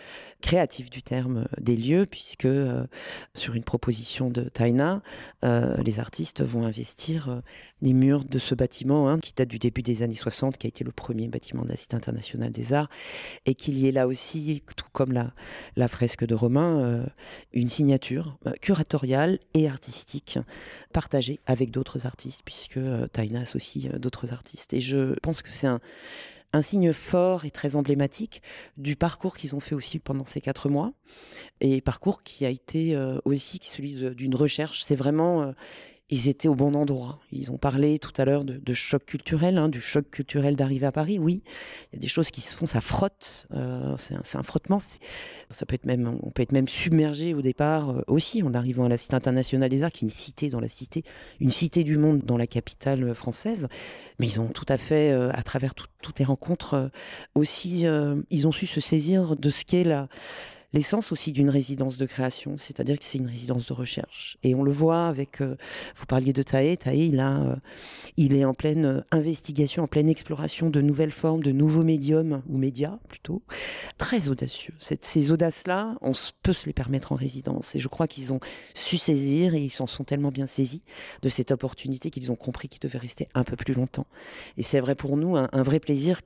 créatif 0.41 0.89
du 0.89 1.03
terme, 1.03 1.37
euh, 1.37 1.61
des 1.61 1.75
lieux, 1.75 2.05
puisque 2.05 2.45
euh, 2.45 2.85
sur 3.33 3.55
une 3.55 3.63
proposition 3.63 4.29
de 4.29 4.43
Taina, 4.43 5.01
les 5.43 5.99
artistes 5.99 6.41
vont 6.43 6.65
investir 6.65 7.41
les 7.81 7.93
murs 7.93 8.25
de 8.25 8.39
ce 8.39 8.55
bâtiment, 8.55 9.09
hein, 9.09 9.19
qui 9.19 9.31
date 9.33 9.47
du 9.47 9.59
début 9.59 9.83
des 9.83 10.01
années 10.01 10.15
60, 10.15 10.57
qui 10.57 10.65
a 10.65 10.69
été 10.69 10.83
le 10.83 10.91
premier 10.91 11.27
bâtiment 11.27 11.63
de 11.63 11.69
la 11.69 11.75
Cité 11.75 11.95
internationale 11.95 12.51
des 12.51 12.73
arts, 12.73 12.89
et 13.45 13.53
qu'il 13.53 13.77
y 13.77 13.87
ait 13.87 13.91
là 13.91 14.07
aussi, 14.07 14.63
tout 14.75 14.87
comme 14.91 15.11
la, 15.11 15.33
la 15.75 15.87
fresque 15.87 16.25
de 16.25 16.33
Romain, 16.33 17.05
une 17.53 17.69
signature 17.69 18.39
curatoriale 18.59 19.37
et 19.53 19.67
artistique 19.67 20.39
partagée 20.93 21.39
avec 21.45 21.69
d'autres 21.69 22.07
artistes, 22.07 22.41
puisque 22.43 22.79
Taina 23.13 23.41
associe 23.41 23.93
d'autres 23.93 24.33
artistes. 24.33 24.73
Et 24.73 24.79
je 24.79 25.13
pense 25.19 25.43
que 25.43 25.49
c'est 25.49 25.67
un 25.67 25.79
un 26.53 26.61
signe 26.61 26.93
fort 26.93 27.45
et 27.45 27.51
très 27.51 27.75
emblématique 27.75 28.41
du 28.77 28.95
parcours 28.95 29.35
qu'ils 29.35 29.55
ont 29.55 29.59
fait 29.59 29.75
aussi 29.75 29.99
pendant 29.99 30.25
ces 30.25 30.41
quatre 30.41 30.69
mois, 30.69 30.93
et 31.61 31.81
parcours 31.81 32.23
qui 32.23 32.45
a 32.45 32.49
été 32.49 32.95
euh, 32.95 33.19
aussi 33.25 33.59
celui 33.61 33.95
d'une 34.15 34.35
recherche. 34.35 34.83
C'est 34.83 34.95
vraiment 34.95 35.43
euh, 35.43 35.51
ils 36.09 36.29
étaient 36.29 36.47
au 36.47 36.53
bon 36.53 36.75
endroit. 36.75 37.19
Ils 37.31 37.51
ont 37.51 37.57
parlé 37.57 37.97
tout 37.97 38.13
à 38.17 38.25
l'heure 38.25 38.45
de, 38.45 38.73
choc 38.73 39.05
culturel, 39.05 39.57
hein, 39.57 39.69
du 39.69 39.81
choc 39.81 40.09
culturel 40.11 40.55
d'arriver 40.55 40.85
à 40.85 40.91
Paris. 40.91 41.17
Oui, 41.17 41.41
il 41.91 41.95
y 41.95 41.99
a 41.99 41.99
des 41.99 42.07
choses 42.07 42.29
qui 42.29 42.41
se 42.41 42.55
font, 42.55 42.67
ça 42.67 42.79
frotte. 42.79 43.47
Euh, 43.55 43.95
c'est 43.97 44.37
un, 44.37 44.43
frottement. 44.43 44.77
Ça 44.77 45.65
peut 45.65 45.73
être 45.73 45.85
même, 45.85 46.19
on 46.21 46.29
peut 46.29 46.43
être 46.43 46.51
même 46.51 46.67
submergé 46.67 47.33
au 47.33 47.41
départ 47.41 47.89
euh, 47.89 48.01
aussi 48.07 48.43
en 48.43 48.53
arrivant 48.53 48.85
à 48.85 48.89
la 48.89 48.97
Cité 48.97 49.15
internationale 49.15 49.69
des 49.69 49.83
arts, 49.83 49.91
qui 49.91 50.05
est 50.05 50.07
une 50.07 50.11
cité 50.11 50.49
dans 50.49 50.59
la 50.59 50.67
cité, 50.67 51.03
une 51.39 51.51
cité 51.51 51.83
du 51.83 51.97
monde 51.97 52.19
dans 52.19 52.37
la 52.37 52.45
capitale 52.45 53.15
française. 53.15 53.67
Mais 54.19 54.27
ils 54.27 54.39
ont 54.39 54.49
tout 54.49 54.65
à 54.69 54.77
fait, 54.77 55.11
euh, 55.11 55.31
à 55.33 55.41
travers 55.41 55.73
toutes 55.73 56.19
les 56.19 56.25
rencontres, 56.25 56.91
aussi, 57.33 57.87
ils 58.29 58.47
ont 58.47 58.51
su 58.51 58.67
se 58.67 58.79
saisir 58.79 59.35
de 59.35 59.49
ce 59.49 59.65
qu'est 59.65 59.83
la 59.83 60.07
l'essence 60.75 61.13
aussi 61.13 61.31
d'une 61.31 61.49
résidence 61.49 61.97
de 61.97 62.05
création, 62.05 62.57
c'est-à-dire 62.57 62.99
que 62.99 63.05
c'est 63.05 63.17
une 63.17 63.27
résidence 63.27 63.67
de 63.67 63.73
recherche. 63.73 64.37
Et 64.43 64.53
on 64.55 64.61
le 64.61 64.71
voit 64.71 65.07
avec, 65.07 65.39
euh, 65.39 65.55
vous 65.95 66.05
parliez 66.05 66.33
de 66.33 66.43
Taé, 66.43 66.75
Taé, 66.75 67.05
il, 67.05 67.19
a, 67.19 67.39
euh, 67.39 67.55
il 68.17 68.35
est 68.35 68.43
en 68.43 68.53
pleine 68.53 68.85
euh, 68.85 69.01
investigation, 69.11 69.83
en 69.83 69.87
pleine 69.87 70.09
exploration 70.09 70.69
de 70.69 70.81
nouvelles 70.81 71.13
formes, 71.13 71.41
de 71.41 71.53
nouveaux 71.53 71.83
médiums, 71.83 72.43
ou 72.49 72.57
médias 72.57 72.99
plutôt, 73.07 73.41
très 73.97 74.27
audacieux. 74.27 74.73
ces 74.79 75.31
audaces-là, 75.31 75.95
on 76.01 76.11
peut 76.43 76.53
se 76.53 76.65
les 76.65 76.73
permettre 76.73 77.13
en 77.13 77.15
résidence. 77.15 77.73
Et 77.75 77.79
je 77.79 77.87
crois 77.87 78.07
qu'ils 78.07 78.33
ont 78.33 78.41
su 78.73 78.97
saisir, 78.97 79.55
et 79.55 79.61
ils 79.61 79.69
s'en 79.69 79.87
sont 79.87 80.03
tellement 80.03 80.31
bien 80.31 80.45
saisis 80.45 80.81
de 81.21 81.29
cette 81.29 81.51
opportunité 81.51 82.09
qu'ils 82.09 82.33
ont 82.33 82.35
compris 82.35 82.67
qu'ils 82.67 82.81
devaient 82.81 82.99
rester 82.99 83.29
un 83.33 83.45
peu 83.45 83.55
plus 83.55 83.73
longtemps. 83.73 84.07
Et 84.57 84.61
c'est 84.61 84.81
vrai 84.81 84.95
pour 84.95 85.15
nous 85.15 85.37
un, 85.37 85.63
vrai 85.63 85.79
plaisir 85.79 86.21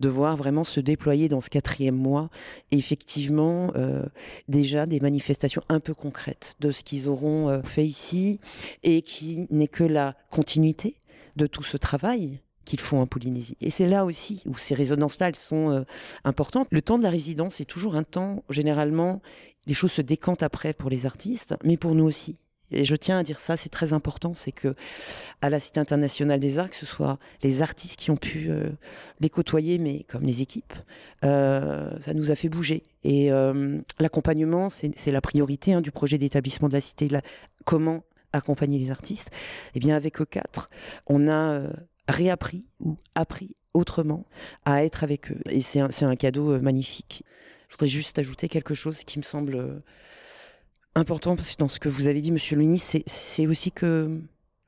de 0.00 0.08
voir 0.08 0.36
vraiment 0.36 0.64
se 0.64 0.80
déployer 0.80 1.28
dans 1.28 1.40
ce 1.40 1.48
quatrième 1.48 1.96
mois, 1.96 2.28
effectivement, 2.72 3.72
déjà 4.48 4.86
des 4.86 5.00
manifestations 5.00 5.62
un 5.68 5.80
peu 5.80 5.94
concrètes 5.94 6.54
de 6.60 6.70
ce 6.70 6.82
qu'ils 6.82 7.08
auront 7.08 7.48
euh, 7.48 7.62
fait 7.62 7.84
ici 7.84 8.40
et 8.82 9.02
qui 9.02 9.46
n'est 9.50 9.68
que 9.68 9.84
la 9.84 10.14
continuité 10.30 10.96
de 11.36 11.46
tout 11.46 11.62
ce 11.62 11.76
travail 11.76 12.40
qu'ils 12.64 12.80
font 12.80 13.00
en 13.00 13.06
Polynésie. 13.06 13.56
Et 13.60 13.70
c'est 13.70 13.86
là 13.86 14.04
aussi 14.04 14.42
où 14.46 14.56
ces 14.56 14.74
résonances-là, 14.74 15.28
elles 15.28 15.36
sont 15.36 15.70
euh, 15.70 15.82
importantes. 16.24 16.68
Le 16.70 16.82
temps 16.82 16.98
de 16.98 17.02
la 17.02 17.10
résidence 17.10 17.60
est 17.60 17.66
toujours 17.66 17.94
un 17.94 18.04
temps, 18.04 18.42
généralement, 18.48 19.20
les 19.66 19.74
choses 19.74 19.92
se 19.92 20.02
décantent 20.02 20.42
après 20.42 20.72
pour 20.72 20.90
les 20.90 21.06
artistes, 21.06 21.54
mais 21.64 21.76
pour 21.76 21.94
nous 21.94 22.04
aussi. 22.04 22.36
Et 22.74 22.84
je 22.84 22.96
tiens 22.96 23.18
à 23.18 23.22
dire 23.22 23.38
ça, 23.38 23.56
c'est 23.56 23.68
très 23.68 23.92
important, 23.92 24.34
c'est 24.34 24.52
que 24.52 24.74
à 25.40 25.50
la 25.50 25.60
Cité 25.60 25.80
internationale 25.80 26.40
des 26.40 26.58
arts, 26.58 26.70
que 26.70 26.76
ce 26.76 26.86
soit 26.86 27.18
les 27.42 27.62
artistes 27.62 27.98
qui 27.98 28.10
ont 28.10 28.16
pu 28.16 28.50
euh, 28.50 28.70
les 29.20 29.30
côtoyer, 29.30 29.78
mais 29.78 30.04
comme 30.04 30.24
les 30.24 30.42
équipes, 30.42 30.74
euh, 31.24 31.90
ça 32.00 32.14
nous 32.14 32.30
a 32.30 32.34
fait 32.34 32.48
bouger. 32.48 32.82
Et 33.04 33.30
euh, 33.30 33.78
l'accompagnement, 34.00 34.68
c'est 34.68 35.12
la 35.12 35.20
priorité 35.20 35.72
hein, 35.72 35.80
du 35.80 35.92
projet 35.92 36.18
d'établissement 36.18 36.68
de 36.68 36.74
la 36.74 36.80
Cité. 36.80 37.08
comment 37.64 38.04
accompagner 38.32 38.78
les 38.78 38.90
artistes 38.90 39.30
Eh 39.74 39.78
bien, 39.78 39.94
avec 39.94 40.18
E4, 40.18 40.66
on 41.06 41.28
a 41.28 41.62
réappris 42.08 42.66
ou 42.80 42.96
appris 43.14 43.54
autrement 43.72 44.26
à 44.64 44.84
être 44.84 45.04
avec 45.04 45.30
eux. 45.30 45.38
Et 45.50 45.62
c'est 45.62 45.80
un, 45.80 45.88
un, 46.02 46.16
cadeau 46.16 46.60
magnifique. 46.60 47.24
Je 47.68 47.74
voudrais 47.74 47.86
juste 47.86 48.18
ajouter 48.18 48.48
quelque 48.48 48.74
chose 48.74 49.04
qui 49.04 49.18
me 49.18 49.24
semble 49.24 49.78
important 50.94 51.36
parce 51.36 51.52
que 51.52 51.58
dans 51.58 51.68
ce 51.68 51.80
que 51.80 51.88
vous 51.88 52.06
avez 52.06 52.20
dit, 52.20 52.32
Monsieur 52.32 52.56
le 52.56 52.62
Ministre, 52.62 52.98
c'est 53.06 53.46
aussi 53.46 53.72
que 53.72 54.20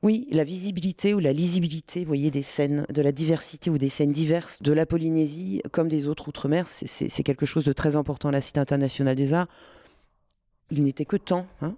oui, 0.03 0.27
la 0.31 0.43
visibilité 0.43 1.13
ou 1.13 1.19
la 1.19 1.33
lisibilité, 1.33 2.01
vous 2.01 2.07
voyez, 2.07 2.29
des 2.29 2.43
scènes, 2.43 2.85
de 2.89 3.01
la 3.01 3.11
diversité 3.11 3.69
ou 3.69 3.77
des 3.77 3.89
scènes 3.89 4.11
diverses 4.11 4.61
de 4.61 4.71
la 4.71 4.85
Polynésie 4.85 5.61
comme 5.71 5.87
des 5.87 6.07
autres 6.07 6.27
outre-mer, 6.27 6.67
c'est 6.67 7.23
quelque 7.23 7.45
chose 7.45 7.65
de 7.65 7.73
très 7.73 7.95
important 7.95 8.29
à 8.29 8.31
la 8.31 8.41
Cité 8.41 8.59
internationale 8.59 9.15
des 9.15 9.33
arts. 9.33 9.47
Il 10.69 10.83
n'était 10.83 11.05
que 11.05 11.17
temps 11.17 11.47
hein, 11.61 11.75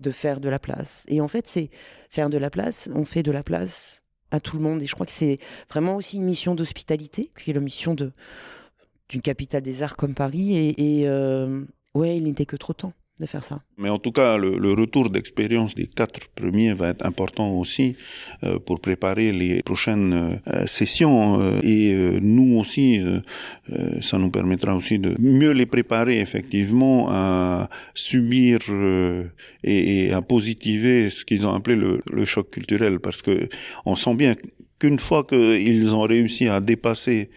de 0.00 0.10
faire 0.10 0.40
de 0.40 0.48
la 0.48 0.58
place. 0.58 1.04
Et 1.08 1.20
en 1.20 1.28
fait, 1.28 1.46
c'est 1.48 1.70
faire 2.10 2.28
de 2.28 2.36
la 2.36 2.50
place, 2.50 2.90
on 2.94 3.04
fait 3.04 3.22
de 3.22 3.32
la 3.32 3.42
place 3.42 4.02
à 4.30 4.40
tout 4.40 4.56
le 4.56 4.62
monde. 4.62 4.82
Et 4.82 4.86
je 4.86 4.94
crois 4.94 5.06
que 5.06 5.12
c'est 5.12 5.38
vraiment 5.70 5.94
aussi 5.94 6.18
une 6.18 6.24
mission 6.24 6.54
d'hospitalité, 6.54 7.30
qui 7.38 7.50
est 7.50 7.54
la 7.54 7.60
mission 7.60 7.94
d'une 7.94 9.22
capitale 9.22 9.62
des 9.62 9.82
arts 9.82 9.96
comme 9.96 10.14
Paris. 10.14 10.56
Et, 10.56 11.00
et 11.00 11.08
euh, 11.08 11.64
ouais, 11.94 12.18
il 12.18 12.24
n'était 12.24 12.46
que 12.46 12.56
trop 12.56 12.74
temps 12.74 12.92
de 13.20 13.26
faire 13.26 13.44
ça. 13.44 13.62
Mais 13.76 13.90
en 13.90 13.98
tout 13.98 14.10
cas, 14.12 14.38
le, 14.38 14.72
retour 14.72 15.10
d'expérience 15.10 15.74
des 15.74 15.86
quatre 15.86 16.28
premiers 16.28 16.72
va 16.72 16.88
être 16.88 17.04
important 17.04 17.52
aussi 17.52 17.96
euh, 18.42 18.58
pour 18.58 18.80
préparer 18.80 19.32
les 19.32 19.62
prochaines 19.62 20.40
euh, 20.46 20.66
sessions. 20.66 21.40
Euh, 21.40 21.60
et 21.62 21.94
nous 22.20 22.58
aussi, 22.58 23.00
ça 24.00 24.18
nous 24.18 24.30
permettra 24.30 24.74
aussi 24.74 24.98
de 24.98 25.14
mieux 25.18 25.52
les 25.52 25.66
préparer 25.66 26.20
effectivement 26.20 27.08
à 27.10 27.68
subir 27.94 28.58
et, 29.62 30.06
et, 30.06 30.12
à 30.12 30.22
positiver 30.22 31.10
ce 31.10 31.24
qu'ils 31.24 31.46
ont 31.46 31.52
appelé 31.52 31.76
le, 31.76 32.00
le, 32.10 32.24
choc 32.24 32.50
culturel. 32.50 32.98
Parce 33.00 33.20
que 33.20 33.48
on 33.84 33.94
sent 33.94 34.14
bien 34.14 34.34
qu'une 34.78 34.98
fois 34.98 35.24
qu'ils 35.24 35.94
ont 35.94 36.02
réussi 36.02 36.48
à 36.48 36.60
dépasser 36.60 37.30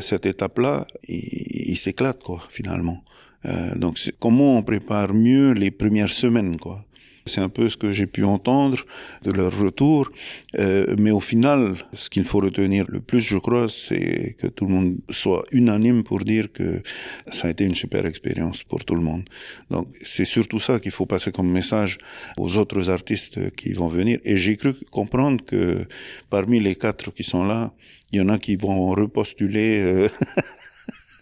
cette 0.00 0.26
étape-là, 0.26 0.86
ils 1.08 1.76
s'éclatent 1.76 2.22
quoi 2.22 2.42
finalement. 2.48 3.02
Euh, 3.46 3.74
donc 3.74 3.98
comment 4.18 4.58
on 4.58 4.62
prépare 4.62 5.14
mieux 5.14 5.52
les 5.52 5.70
premières 5.70 6.10
semaines, 6.10 6.58
quoi. 6.58 6.84
C'est 7.28 7.42
un 7.42 7.50
peu 7.50 7.68
ce 7.68 7.76
que 7.76 7.92
j'ai 7.92 8.06
pu 8.06 8.24
entendre 8.24 8.78
de 9.22 9.30
leur 9.30 9.56
retour. 9.56 10.10
Euh, 10.58 10.96
mais 10.98 11.10
au 11.10 11.20
final, 11.20 11.74
ce 11.92 12.08
qu'il 12.08 12.24
faut 12.24 12.40
retenir 12.40 12.86
le 12.88 13.00
plus, 13.00 13.20
je 13.20 13.36
crois, 13.36 13.68
c'est 13.68 14.34
que 14.38 14.46
tout 14.46 14.64
le 14.64 14.72
monde 14.72 14.96
soit 15.10 15.44
unanime 15.52 16.02
pour 16.02 16.20
dire 16.20 16.50
que 16.50 16.82
ça 17.26 17.48
a 17.48 17.50
été 17.50 17.64
une 17.64 17.74
super 17.74 18.06
expérience 18.06 18.62
pour 18.62 18.84
tout 18.84 18.94
le 18.94 19.02
monde. 19.02 19.24
Donc 19.70 19.88
c'est 20.00 20.24
surtout 20.24 20.58
ça 20.58 20.80
qu'il 20.80 20.90
faut 20.90 21.06
passer 21.06 21.30
comme 21.30 21.50
message 21.50 21.98
aux 22.38 22.56
autres 22.56 22.88
artistes 22.88 23.54
qui 23.56 23.74
vont 23.74 23.88
venir. 23.88 24.18
Et 24.24 24.36
j'ai 24.36 24.56
cru 24.56 24.74
comprendre 24.90 25.44
que 25.44 25.86
parmi 26.30 26.60
les 26.60 26.76
quatre 26.76 27.12
qui 27.12 27.24
sont 27.24 27.44
là, 27.44 27.74
il 28.10 28.18
y 28.18 28.22
en 28.22 28.30
a 28.30 28.38
qui 28.38 28.56
vont 28.56 28.88
repostuler. 28.90 29.80
Euh, 29.82 30.08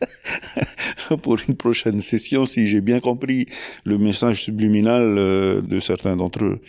pour 1.23 1.39
une 1.49 1.55
prochaine 1.55 2.01
session, 2.01 2.47
si 2.47 2.67
j'ai 2.67 2.81
bien 2.81 3.01
compris 3.01 3.47
le 3.85 3.99
message 3.99 4.43
subliminal 4.43 5.17
euh, 5.19 5.61
de 5.61 5.81
certains 5.81 6.17
d'entre 6.17 6.45
eux. 6.45 6.61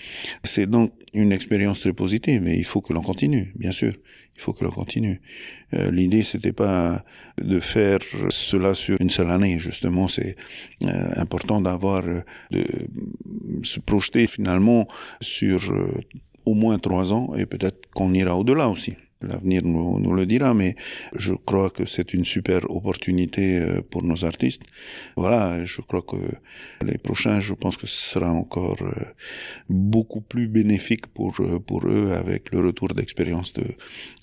C'est 0.44 0.68
donc 0.68 0.92
une 1.14 1.32
expérience 1.32 1.80
très 1.80 1.94
positive, 1.94 2.42
mais 2.42 2.58
il 2.58 2.66
faut 2.66 2.82
que 2.82 2.94
l'on 2.94 3.02
continue, 3.02 3.54
bien 3.56 3.72
sûr. 3.72 3.94
Il 4.36 4.42
faut 4.42 4.54
que 4.54 4.64
l'on 4.64 4.72
continue. 4.72 5.20
Euh, 5.74 5.90
L'idée, 5.92 6.22
c'était 6.22 6.54
pas 6.54 7.04
de 7.42 7.60
faire 7.60 8.00
cela 8.30 8.76
sur 8.76 8.98
une 9.00 9.10
seule 9.10 9.32
année. 9.32 9.58
Justement, 9.58 10.08
c'est 10.08 10.36
euh, 10.84 10.88
important 11.16 11.60
d'avoir 11.60 12.04
de 12.52 12.64
se 13.64 13.80
projeter 13.80 14.28
finalement 14.28 14.88
sur 15.22 15.74
au 16.46 16.54
moins 16.54 16.78
trois 16.80 17.12
ans, 17.12 17.34
et 17.36 17.46
peut-être 17.46 17.88
qu'on 17.94 18.14
ira 18.14 18.38
au-delà 18.38 18.70
aussi. 18.70 18.96
L'avenir 19.22 19.64
nous, 19.64 20.00
nous, 20.00 20.14
le 20.14 20.28
dira, 20.28 20.54
mais 20.54 20.76
je 21.16 21.34
crois 21.34 21.72
que 21.72 21.86
c'est 21.86 22.14
une 22.14 22.24
super 22.24 22.70
opportunité 22.70 23.58
euh, 23.58 23.82
pour 23.82 24.04
nos 24.04 24.26
artistes. 24.26 24.62
Voilà, 25.16 25.66
je 25.66 25.82
crois 25.82 26.04
que 26.04 26.18
les 26.86 27.00
prochains, 27.00 27.40
je 27.40 27.56
pense 27.56 27.78
que 27.78 27.88
ce 27.88 28.12
sera 28.14 28.32
encore 28.32 28.78
euh, 28.82 28.92
beaucoup 29.70 30.22
plus 30.22 30.48
bénéfique 30.48 31.08
pour 31.08 31.34
euh, 31.40 31.58
pour 31.58 31.88
eux 31.88 32.12
avec 32.14 32.52
le 32.52 32.60
retour 32.60 32.90
d'expérience 32.90 33.54
de 33.54 33.66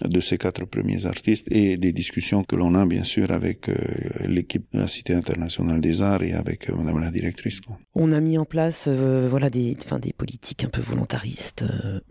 de 0.05 0.21
ces 0.21 0.39
quatre 0.39 0.65
premiers 0.65 1.07
artistes 1.07 1.49
et 1.51 1.77
des 1.77 1.93
discussions 1.93 2.45
que 2.45 2.55
l'on 2.55 2.77
a 2.77 2.87
bien 2.87 3.05
sûr 3.05 3.33
avec 3.33 3.69
l'équipe 4.25 4.67
de 4.73 4.79
la 4.79 4.89
Cité 4.89 5.15
internationale 5.15 5.81
des 5.81 6.03
arts 6.03 6.23
et 6.23 6.33
avec 6.33 6.69
Madame 6.71 7.01
la 7.01 7.11
directrice. 7.11 7.61
On 7.95 8.13
a 8.13 8.21
mis 8.21 8.39
en 8.39 8.45
place 8.45 8.87
voilà 8.87 9.51
des 9.51 9.77
enfin 9.85 9.99
des 9.99 10.13
politiques 10.13 10.63
un 10.65 10.69
peu 10.69 10.81
volontaristes, 10.81 11.65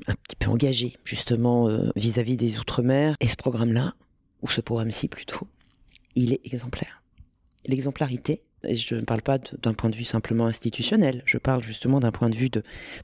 un 0.08 0.15
petit 0.15 0.36
peu 0.38 0.50
engagées 0.50 0.93
justement 1.06 1.69
vis-à-vis 1.96 2.36
-vis 2.36 2.38
des 2.38 2.58
autres 2.79 3.15
et 3.19 3.27
ce 3.27 3.36
programme-là, 3.36 3.93
ou 4.41 4.49
ce 4.49 4.62
programme-ci 4.62 5.07
plutôt, 5.07 5.47
il 6.15 6.33
est 6.33 6.45
exemplaire. 6.45 7.01
L'exemplarité, 7.67 8.41
et 8.65 8.75
je 8.75 8.95
ne 8.95 9.01
parle 9.01 9.21
pas 9.21 9.38
d'un 9.38 9.73
point 9.73 9.89
de 9.89 9.95
vue 9.95 10.03
simplement 10.03 10.47
institutionnel, 10.47 11.21
je 11.25 11.38
parle 11.38 11.63
justement 11.63 11.99
d'un 11.99 12.12
point 12.12 12.29
de 12.29 12.36
vue 12.36 12.49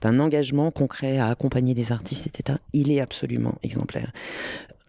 d'un 0.02 0.20
engagement 0.20 0.72
concret 0.72 1.18
à 1.18 1.28
accompagner 1.28 1.74
des 1.74 1.92
artistes, 1.92 2.28
etc. 2.28 2.60
Il 2.74 2.92
est 2.92 3.00
absolument 3.00 3.58
exemplaire. 3.64 4.12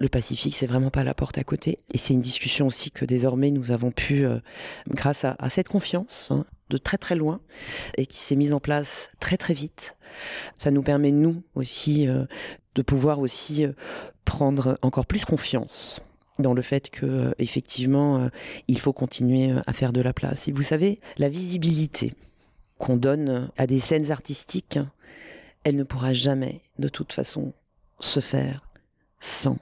Le 0.01 0.09
Pacifique, 0.09 0.57
c'est 0.57 0.67
vraiment 0.67 0.91
pas 0.91 1.05
la 1.05 1.13
porte 1.13 1.37
à 1.37 1.45
côté. 1.45 1.79
Et 1.93 1.99
c'est 1.99 2.15
une 2.15 2.23
discussion 2.23 2.67
aussi 2.67 2.91
que 2.91 3.05
désormais 3.05 3.51
nous 3.51 3.71
avons 3.71 3.91
pu, 3.91 4.25
euh, 4.25 4.39
grâce 4.89 5.27
à, 5.27 5.37
cette 5.51 5.69
confiance, 5.69 6.29
hein, 6.31 6.47
de 6.71 6.79
très 6.79 6.97
très 6.97 7.17
loin, 7.17 7.41
et 7.99 8.07
qui 8.07 8.19
s'est 8.19 8.37
mise 8.37 8.55
en 8.55 8.61
place 8.61 9.11
très 9.21 9.37
très 9.37 9.53
vite. 9.53 9.97
Ça 10.57 10.71
nous 10.71 10.83
permet, 10.83 11.11
nous 11.11 11.43
aussi, 11.55 12.09
euh, 12.09 12.25
de 12.75 12.83
pouvoir 12.83 13.19
aussi 13.19 13.65
euh, 13.65 13.73
prendre 14.25 14.79
encore 14.83 15.07
plus 15.07 15.25
confiance 15.25 16.01
dans 16.39 16.55
le 16.55 16.63
fait 16.63 16.91
que 16.91 17.07
euh, 17.07 17.35
effectivement 17.39 18.19
euh, 18.19 18.29
il 18.69 18.81
faut 18.81 18.93
continuer 18.93 19.55
à 19.67 19.73
faire 19.73 19.93
de 19.93 20.01
la 20.01 20.13
place. 20.13 20.49
Et 20.49 20.53
vous 20.53 20.63
savez, 20.63 21.01
la 21.19 21.29
visibilité 21.29 22.15
qu'on 22.79 22.97
donne 22.97 23.51
à 23.59 23.67
des 23.67 23.81
scènes 23.81 24.11
artistiques, 24.11 24.79
elle 25.65 25.77
ne 25.77 25.85
pourra 25.85 26.13
jamais 26.13 26.63
de 26.79 26.89
toute 26.89 27.13
façon 27.13 27.53
se 27.99 28.21
faire 28.21 28.67
sans 29.19 29.59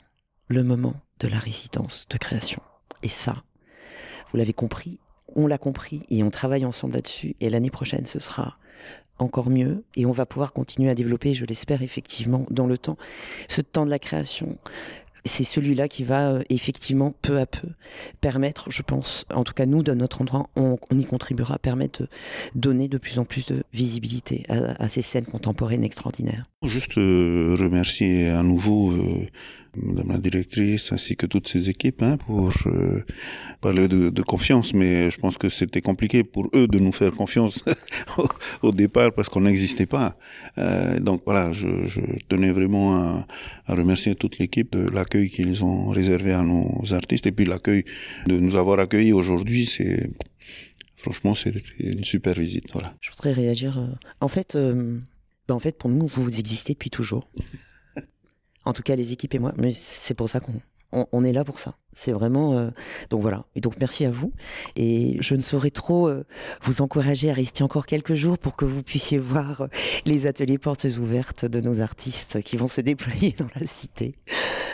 le 0.47 0.63
moment 0.63 0.95
de 1.19 1.27
la 1.27 1.39
résidence 1.39 2.07
de 2.11 2.17
création. 2.17 2.63
Et 3.03 3.09
ça, 3.09 3.43
vous 4.31 4.37
l'avez 4.37 4.53
compris, 4.53 5.01
on 5.35 5.47
l'a 5.47 5.59
compris 5.59 6.03
et 6.11 6.23
on 6.23 6.31
travaille 6.31 6.65
ensemble 6.65 6.95
là-dessus. 6.95 7.35
Et 7.41 7.51
l'année 7.51 7.71
prochaine, 7.71 8.07
ce 8.07 8.21
sera 8.21 8.57
encore 9.19 9.51
mieux 9.51 9.85
et 9.97 10.07
on 10.07 10.13
va 10.13 10.27
pouvoir 10.27 10.53
continuer 10.53 10.91
à 10.91 10.95
développer, 10.95 11.35
je 11.35 11.45
l'espère 11.45 11.83
effectivement, 11.83 12.47
dans 12.51 12.67
le 12.67 12.79
temps, 12.79 12.97
ce 13.49 13.61
temps 13.61 13.85
de 13.85 13.91
la 13.91 13.99
création. 13.99 14.59
C'est 15.25 15.45
celui-là 15.45 15.89
qui 15.89 16.05
va 16.05 16.31
euh, 16.31 16.43
effectivement 16.49 17.15
peu 17.23 17.39
à 17.39 17.47
peu 17.47 17.69
permettre, 18.21 18.71
je 18.71 18.83
pense, 18.83 19.25
en 19.33 19.45
tout 19.45 19.55
cas 19.55 19.67
nous, 19.67 19.83
de 19.83 19.93
notre 19.93 20.23
endroit, 20.23 20.49
on, 20.57 20.79
y 20.93 21.05
contribuera, 21.05 21.59
permettre 21.59 22.03
de 22.03 22.09
donner 22.55 22.89
de 22.89 22.99
plus 22.99 23.19
en 23.19 23.25
plus 23.25 23.47
de 23.47 23.63
visibilité 23.73 24.45
à, 24.49 24.89
ces 24.89 25.03
scènes 25.03 25.25
contemporaines 25.25 25.85
extraordinaires. 25.85 26.45
Juste 26.63 26.99
euh, 26.99 27.57
remercier 27.59 28.29
à 28.29 28.43
nouveau 28.43 28.91
euh, 28.91 29.27
Madame 29.77 30.09
la 30.09 30.19
directrice 30.19 30.93
ainsi 30.93 31.15
que 31.15 31.27
toutes 31.27 31.47
ses 31.47 31.71
équipes 31.71 32.03
hein, 32.03 32.17
pour 32.17 32.53
parler 33.61 33.87
de, 33.87 34.23
confiance, 34.23 34.75
mais 34.75 35.11
je 35.11 35.19
pense 35.19 35.39
que 35.39 35.49
c'était 35.49 35.81
compliqué 35.81 36.25
pour 36.25 36.49
eux 36.55 36.67
de 36.67 36.79
nous 36.79 36.91
faire 36.91 37.13
confiance 37.13 37.63
au, 38.63 38.73
départ 38.73 39.13
parce 39.13 39.29
qu'on 39.29 39.43
n'existait 39.43 39.87
pas. 39.87 40.17
Donc 41.01 41.23
voilà, 41.25 41.53
je, 41.53 42.01
tenais 42.29 42.51
vraiment 42.51 42.97
à, 42.97 43.27
à 43.67 43.75
remercier 43.75 44.15
toute 44.15 44.39
l'équipe 44.39 44.73
de 44.73 44.91
l'accueil 45.09 45.31
qu'ils 45.31 45.65
ont 45.65 45.89
réservé 45.89 46.33
à 46.33 46.43
nos 46.43 46.93
artistes 46.93 47.27
et 47.27 47.33
puis 47.33 47.47
l'accueil 47.47 47.85
de 48.27 48.39
nous 48.39 48.57
avoir 48.57 48.79
accueillis 48.79 49.13
aujourd'hui, 49.15 49.65
c'est 49.65 50.11
franchement 50.97 51.35
c'est 51.35 51.55
une 51.79 52.05
super 52.05 52.35
visite. 52.35 52.71
Voilà. 52.73 52.95
Je 53.01 53.11
voudrais 53.11 53.33
réagir. 53.33 53.79
Euh, 53.79 53.87
en 54.21 54.29
fait, 54.29 54.55
euh, 54.55 54.99
ben 55.47 55.55
en 55.55 55.59
fait 55.59 55.79
pour 55.79 55.89
nous 55.89 56.07
vous 56.07 56.39
existez 56.39 56.75
depuis 56.75 56.91
toujours. 56.91 57.29
En 58.65 58.75
tout 58.75 58.83
cas, 58.83 58.97
les 58.97 59.13
équipes 59.13 59.35
et 59.35 59.39
moi. 59.39 59.55
Mais 59.57 59.71
c'est 59.71 60.13
pour 60.13 60.29
ça 60.29 60.41
qu'on 60.41 60.61
on, 60.93 61.25
est 61.25 61.33
là 61.33 61.45
pour 61.45 61.59
ça. 61.59 61.75
C'est 61.95 62.13
vraiment 62.13 62.55
euh, 62.55 62.71
donc 63.11 63.21
voilà. 63.21 63.45
Et 63.55 63.61
donc 63.61 63.75
merci 63.79 64.05
à 64.05 64.11
vous. 64.11 64.33
Et 64.77 65.17
je 65.21 65.35
ne 65.35 65.43
saurais 65.43 65.71
trop 65.71 66.09
euh, 66.09 66.25
vous 66.63 66.81
encourager 66.81 67.31
à 67.31 67.35
rester 67.35 67.63
encore 67.63 67.87
quelques 67.87 68.15
jours 68.15 68.39
pour 68.39 68.57
que 68.57 68.65
vous 68.65 68.83
puissiez 68.83 69.19
voir 69.19 69.63
euh, 69.63 69.67
les 70.07 70.27
ateliers 70.27 70.59
portes 70.59 70.87
ouvertes 70.99 71.45
de 71.45 71.61
nos 71.61 71.81
artistes 71.81 72.41
qui 72.41 72.57
vont 72.57 72.69
se 72.69 72.81
déployer 72.81 73.35
dans 73.39 73.49
la 73.59 73.67
cité. 73.67 74.15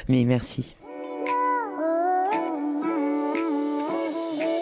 Mais 0.08 0.24
merci. 0.24 0.76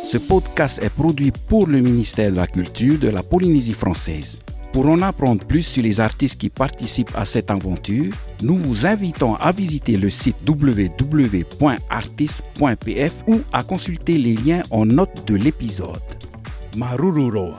Ce 0.04 0.18
podcast 0.18 0.78
est 0.82 0.90
produit 0.90 1.32
pour 1.48 1.66
le 1.66 1.80
ministère 1.80 2.30
de 2.30 2.36
la 2.36 2.46
Culture 2.46 2.98
de 2.98 3.08
la 3.08 3.22
Polynésie 3.22 3.72
française. 3.72 4.38
Pour 4.72 4.88
en 4.88 5.02
apprendre 5.02 5.44
plus 5.44 5.62
sur 5.62 5.82
les 5.82 6.00
artistes 6.00 6.40
qui 6.40 6.48
participent 6.48 7.14
à 7.14 7.26
cette 7.26 7.50
aventure, 7.50 8.14
nous 8.42 8.56
vous 8.56 8.86
invitons 8.86 9.34
à 9.34 9.52
visiter 9.52 9.98
le 9.98 10.08
site 10.08 10.36
www.artist.pf 10.48 11.64
ou 13.26 13.40
à 13.52 13.62
consulter 13.62 14.16
les 14.16 14.34
liens 14.34 14.62
en 14.70 14.86
note 14.86 15.26
de 15.26 15.34
l'épisode. 15.34 16.00
Marururo 16.76 17.52